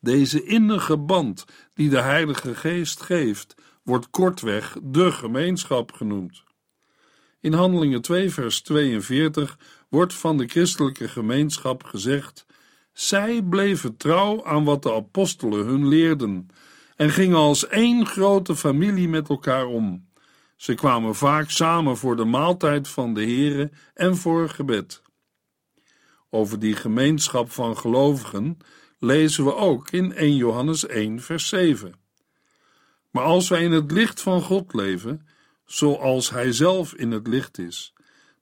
Deze 0.00 0.44
innige 0.44 0.96
band 0.96 1.44
die 1.74 1.88
de 1.88 2.00
Heilige 2.00 2.54
Geest 2.54 3.00
geeft, 3.00 3.54
wordt 3.82 4.10
kortweg 4.10 4.76
de 4.82 5.12
gemeenschap 5.12 5.92
genoemd. 5.92 6.42
In 7.40 7.52
Handelingen 7.52 8.02
2, 8.02 8.30
vers 8.30 8.60
42 8.60 9.58
wordt 9.88 10.14
van 10.14 10.36
de 10.36 10.46
christelijke 10.46 11.08
gemeenschap 11.08 11.82
gezegd: 11.82 12.46
Zij 12.92 13.42
bleven 13.42 13.96
trouw 13.96 14.44
aan 14.44 14.64
wat 14.64 14.82
de 14.82 14.94
apostelen 14.94 15.66
hun 15.66 15.88
leerden 15.88 16.48
en 16.96 17.10
gingen 17.10 17.36
als 17.36 17.66
één 17.66 18.06
grote 18.06 18.56
familie 18.56 19.08
met 19.08 19.28
elkaar 19.28 19.66
om. 19.66 20.08
Ze 20.56 20.74
kwamen 20.74 21.14
vaak 21.14 21.50
samen 21.50 21.96
voor 21.96 22.16
de 22.16 22.24
maaltijd 22.24 22.88
van 22.88 23.14
de 23.14 23.24
Here 23.24 23.70
en 23.94 24.16
voor 24.16 24.48
gebed. 24.48 25.02
Over 26.30 26.58
die 26.58 26.76
gemeenschap 26.76 27.50
van 27.50 27.76
gelovigen 27.76 28.58
lezen 28.98 29.44
we 29.44 29.54
ook 29.54 29.90
in 29.90 30.12
1 30.12 30.36
Johannes 30.36 30.86
1, 30.86 31.20
vers 31.20 31.48
7. 31.48 31.94
Maar 33.10 33.24
als 33.24 33.48
wij 33.48 33.62
in 33.62 33.72
het 33.72 33.90
licht 33.90 34.20
van 34.20 34.42
God 34.42 34.74
leven, 34.74 35.26
zoals 35.64 36.30
Hij 36.30 36.52
zelf 36.52 36.94
in 36.94 37.10
het 37.10 37.26
licht 37.26 37.58
is, 37.58 37.92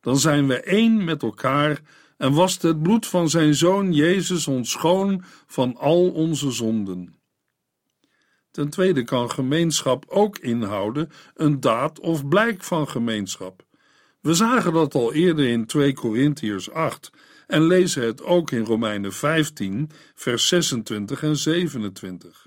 dan 0.00 0.18
zijn 0.18 0.46
we 0.46 0.60
één 0.60 1.04
met 1.04 1.22
elkaar 1.22 1.80
en 2.18 2.32
wast 2.32 2.62
het 2.62 2.82
bloed 2.82 3.06
van 3.06 3.30
Zijn 3.30 3.54
Zoon 3.54 3.92
Jezus 3.92 4.46
ons 4.46 4.70
schoon 4.70 5.24
van 5.46 5.76
al 5.76 6.10
onze 6.10 6.50
zonden. 6.50 7.16
Ten 8.50 8.68
tweede 8.68 9.04
kan 9.04 9.30
gemeenschap 9.30 10.04
ook 10.08 10.38
inhouden 10.38 11.10
een 11.34 11.60
daad 11.60 12.00
of 12.00 12.28
blijk 12.28 12.62
van 12.64 12.88
gemeenschap. 12.88 13.66
We 14.20 14.34
zagen 14.34 14.72
dat 14.72 14.94
al 14.94 15.12
eerder 15.12 15.48
in 15.48 15.66
2 15.66 15.92
Korintiërs 15.92 16.70
8 16.70 17.10
en 17.46 17.66
lezen 17.66 18.02
het 18.02 18.22
ook 18.22 18.50
in 18.50 18.64
Romeinen 18.64 19.12
15, 19.12 19.90
vers 20.14 20.48
26 20.48 21.22
en 21.22 21.36
27. 21.36 22.46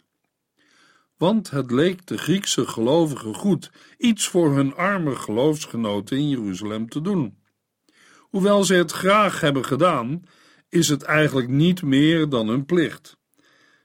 Want 1.18 1.50
het 1.50 1.72
leek 1.72 2.06
de 2.06 2.18
Griekse 2.18 2.68
gelovigen 2.68 3.36
goed 3.36 3.72
iets 3.98 4.28
voor 4.28 4.56
hun 4.56 4.76
arme 4.76 5.16
geloofsgenoten 5.16 6.18
in 6.18 6.30
Jeruzalem 6.30 6.90
te 6.90 7.02
doen. 7.02 7.41
Hoewel 8.32 8.64
ze 8.64 8.74
het 8.74 8.92
graag 8.92 9.42
hebben 9.42 9.66
gedaan, 9.66 10.24
is 10.70 10.88
het 10.88 11.02
eigenlijk 11.02 11.48
niet 11.48 11.82
meer 11.82 12.30
dan 12.30 12.48
hun 12.48 12.66
plicht. 12.66 13.18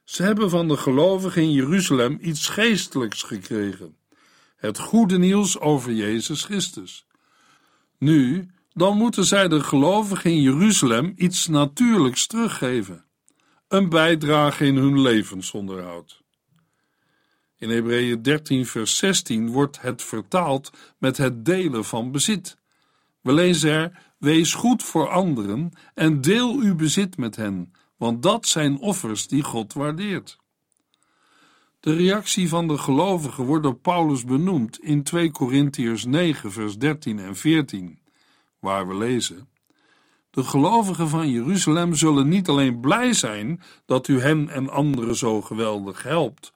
Ze 0.05 0.23
hebben 0.23 0.51
van 0.51 0.69
de 0.69 0.77
gelovigen 0.77 1.43
in 1.43 1.53
Jeruzalem 1.53 2.19
iets 2.21 2.49
geestelijks 2.49 3.23
gekregen: 3.23 3.97
het 4.57 4.79
goede 4.79 5.19
nieuws 5.19 5.59
over 5.59 5.93
Jezus 5.93 6.45
Christus. 6.45 7.07
Nu, 7.99 8.51
dan 8.73 8.97
moeten 8.97 9.25
zij 9.25 9.49
de 9.49 9.61
gelovigen 9.61 10.31
in 10.31 10.41
Jeruzalem 10.41 11.13
iets 11.17 11.47
natuurlijks 11.47 12.27
teruggeven. 12.27 13.05
een 13.69 13.89
bijdrage 13.89 14.67
in 14.67 14.77
hun 14.77 15.01
levensonderhoud. 15.01 16.23
In 17.59 17.71
Hebreeën 17.71 18.23
13, 18.23 18.67
vers 18.67 18.97
16 18.97 19.51
wordt 19.51 19.81
het 19.81 20.03
vertaald 20.03 20.71
met 20.99 21.17
het 21.17 21.45
delen 21.45 21.85
van 21.85 22.13
bezit. 22.13 22.57
We 23.21 23.33
lezen 23.33 23.71
er: 23.71 24.06
Wees 24.27 24.55
goed 24.55 24.83
voor 24.83 25.09
anderen 25.09 25.73
en 25.95 26.21
deel 26.21 26.59
uw 26.59 26.75
bezit 26.75 27.17
met 27.17 27.37
hen, 27.37 27.73
want 27.97 28.23
dat 28.23 28.47
zijn 28.47 28.79
offers 28.79 29.29
die 29.29 29.43
God 29.43 29.73
waardeert. 29.73 30.39
De 31.81 31.95
reactie 31.95 32.49
van 32.49 32.69
de 32.69 32.79
gelovigen 32.79 33.45
wordt 33.45 33.63
door 33.63 33.77
Paulus 33.77 34.25
benoemd 34.25 34.81
in 34.81 35.03
2 35.03 35.31
Korintiërs 35.31 36.05
9, 36.05 36.53
vers 36.53 36.79
13 36.79 37.19
en 37.19 37.37
14, 37.37 37.99
waar 38.59 38.89
we 38.89 38.95
lezen: 38.95 39.49
De 40.31 40.43
gelovigen 40.43 41.09
van 41.09 41.31
Jeruzalem 41.31 41.95
zullen 41.95 42.29
niet 42.29 42.49
alleen 42.49 42.81
blij 42.81 43.13
zijn 43.13 43.63
dat 43.85 44.09
u 44.09 44.21
hen 44.21 44.49
en 44.49 44.71
anderen 44.71 45.17
zo 45.17 45.43
geweldig 45.43 46.03
helpt, 46.03 46.53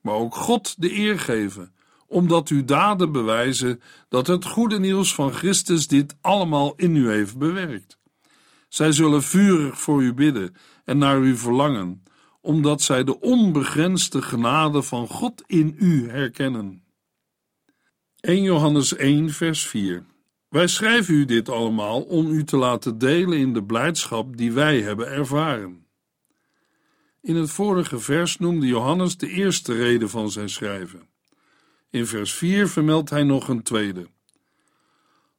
maar 0.00 0.14
ook 0.14 0.34
God 0.34 0.74
de 0.78 0.92
eer 0.92 1.18
geven, 1.18 1.74
omdat 2.06 2.48
uw 2.48 2.64
daden 2.64 3.12
bewijzen 3.12 3.80
dat 4.08 4.26
het 4.26 4.44
goede 4.44 4.78
nieuws 4.78 5.14
van 5.14 5.32
Christus 5.32 5.86
dit 5.86 6.16
allemaal 6.20 6.74
in 6.76 6.96
u 6.96 7.10
heeft 7.10 7.38
bewerkt. 7.38 7.98
Zij 8.68 8.92
zullen 8.92 9.22
vurig 9.22 9.80
voor 9.80 10.02
u 10.02 10.14
bidden 10.14 10.54
en 10.84 10.98
naar 10.98 11.20
u 11.20 11.36
verlangen, 11.36 12.02
omdat 12.40 12.82
zij 12.82 13.04
de 13.04 13.20
onbegrensde 13.20 14.22
genade 14.22 14.82
van 14.82 15.08
God 15.08 15.42
in 15.46 15.76
u 15.78 16.10
herkennen. 16.10 16.84
1 18.20 18.42
Johannes 18.42 18.96
1, 18.96 19.30
vers 19.30 19.66
4 19.66 20.04
Wij 20.48 20.66
schrijven 20.66 21.14
u 21.14 21.24
dit 21.24 21.48
allemaal 21.48 22.02
om 22.02 22.26
u 22.26 22.44
te 22.44 22.56
laten 22.56 22.98
delen 22.98 23.38
in 23.38 23.52
de 23.52 23.64
blijdschap 23.64 24.36
die 24.36 24.52
wij 24.52 24.80
hebben 24.80 25.08
ervaren. 25.08 25.86
In 27.20 27.36
het 27.36 27.50
vorige 27.50 27.98
vers 27.98 28.38
noemde 28.38 28.66
Johannes 28.66 29.16
de 29.16 29.28
eerste 29.28 29.74
reden 29.74 30.10
van 30.10 30.30
zijn 30.30 30.48
schrijven. 30.48 31.08
In 31.90 32.06
vers 32.06 32.32
4 32.34 32.68
vermeldt 32.68 33.10
hij 33.10 33.22
nog 33.22 33.48
een 33.48 33.62
tweede. 33.62 34.06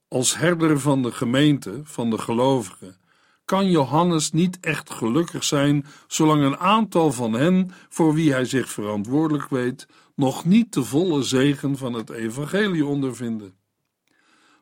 Als 0.07 0.37
herder 0.37 0.79
van 0.79 1.01
de 1.01 1.11
gemeente, 1.11 1.81
van 1.83 2.09
de 2.09 2.17
gelovigen, 2.17 2.97
kan 3.45 3.69
Johannes 3.69 4.31
niet 4.31 4.59
echt 4.59 4.89
gelukkig 4.89 5.43
zijn 5.43 5.85
zolang 6.07 6.43
een 6.43 6.57
aantal 6.57 7.11
van 7.11 7.33
hen, 7.33 7.71
voor 7.89 8.13
wie 8.13 8.31
hij 8.31 8.45
zich 8.45 8.69
verantwoordelijk 8.69 9.49
weet, 9.49 9.87
nog 10.15 10.45
niet 10.45 10.73
de 10.73 10.83
volle 10.83 11.23
zegen 11.23 11.77
van 11.77 11.93
het 11.93 12.09
evangelie 12.09 12.85
ondervinden. 12.85 13.55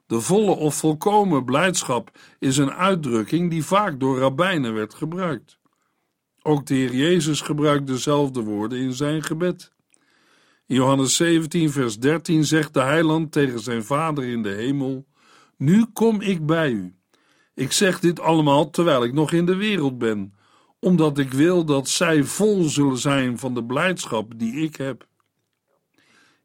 De 0.08 0.22
volle 0.22 0.52
of 0.52 0.76
volkomen 0.76 1.46
blijdschap 1.46 2.18
is 2.40 2.58
een 2.58 2.72
uitdrukking 2.72 3.50
die 3.50 3.66
vaak 3.66 4.00
door 4.00 4.20
rabbijnen 4.20 4.74
werd 4.74 4.94
gebruikt. 4.94 5.60
Ook 6.42 6.66
de 6.66 6.74
Heer 6.74 6.96
Jezus 6.96 7.42
gebruikt 7.42 7.88
dezelfde 7.88 8.42
woorden 8.42 8.80
in 8.80 8.94
zijn 8.94 9.24
gebed. 9.24 9.75
In 10.68 10.76
Johannes 10.76 11.16
17, 11.16 11.72
vers 11.72 12.00
13 12.00 12.46
zegt 12.46 12.74
de 12.74 12.82
heiland 12.82 13.32
tegen 13.32 13.60
zijn 13.60 13.84
vader 13.84 14.24
in 14.24 14.44
de 14.44 14.50
hemel: 14.50 15.06
Nu 15.58 15.86
kom 15.94 16.22
ik 16.22 16.46
bij 16.46 16.72
u. 16.72 16.96
Ik 17.54 17.72
zeg 17.72 18.00
dit 18.00 18.20
allemaal 18.20 18.70
terwijl 18.70 19.04
ik 19.04 19.14
nog 19.14 19.32
in 19.32 19.46
de 19.46 19.56
wereld 19.56 19.98
ben, 19.98 20.34
omdat 20.80 21.18
ik 21.18 21.32
wil 21.32 21.66
dat 21.66 21.90
zij 21.90 22.24
vol 22.24 22.64
zullen 22.64 22.98
zijn 22.98 23.38
van 23.38 23.54
de 23.54 23.64
blijdschap 23.64 24.40
die 24.40 24.54
ik 24.54 24.76
heb. 24.76 25.08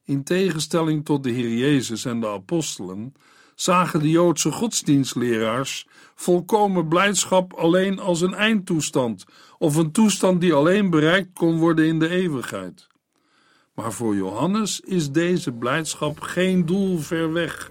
In 0.04 0.24
tegenstelling 0.24 1.04
tot 1.04 1.22
de 1.22 1.30
Heer 1.30 1.56
Jezus 1.56 2.04
en 2.04 2.20
de 2.20 2.28
apostelen 2.28 3.14
zagen 3.54 4.00
de 4.00 4.10
Joodse 4.10 4.52
godsdienstleraars 4.52 5.86
volkomen 6.14 6.88
blijdschap 6.88 7.52
alleen 7.52 7.98
als 7.98 8.20
een 8.20 8.34
eindtoestand 8.34 9.24
of 9.58 9.76
een 9.76 9.92
toestand 9.92 10.40
die 10.40 10.54
alleen 10.54 10.90
bereikt 10.90 11.32
kon 11.32 11.58
worden 11.58 11.86
in 11.86 11.98
de 11.98 12.08
eeuwigheid. 12.08 12.89
Maar 13.80 13.92
voor 13.92 14.14
Johannes 14.14 14.80
is 14.80 15.10
deze 15.10 15.52
blijdschap 15.52 16.20
geen 16.20 16.66
doel 16.66 16.98
ver 16.98 17.32
weg, 17.32 17.70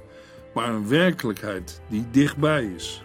maar 0.53 0.69
een 0.69 0.87
werkelijkheid 0.87 1.81
die 1.89 2.05
dichtbij 2.11 2.63
is. 2.75 3.03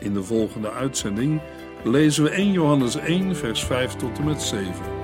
In 0.00 0.14
de 0.14 0.22
volgende 0.22 0.70
uitzending 0.70 1.40
lezen 1.84 2.24
we 2.24 2.30
1 2.30 2.52
Johannes 2.52 2.96
1, 2.96 3.36
vers 3.36 3.64
5 3.64 3.94
tot 3.94 4.18
en 4.18 4.24
met 4.24 4.42
7. 4.42 5.03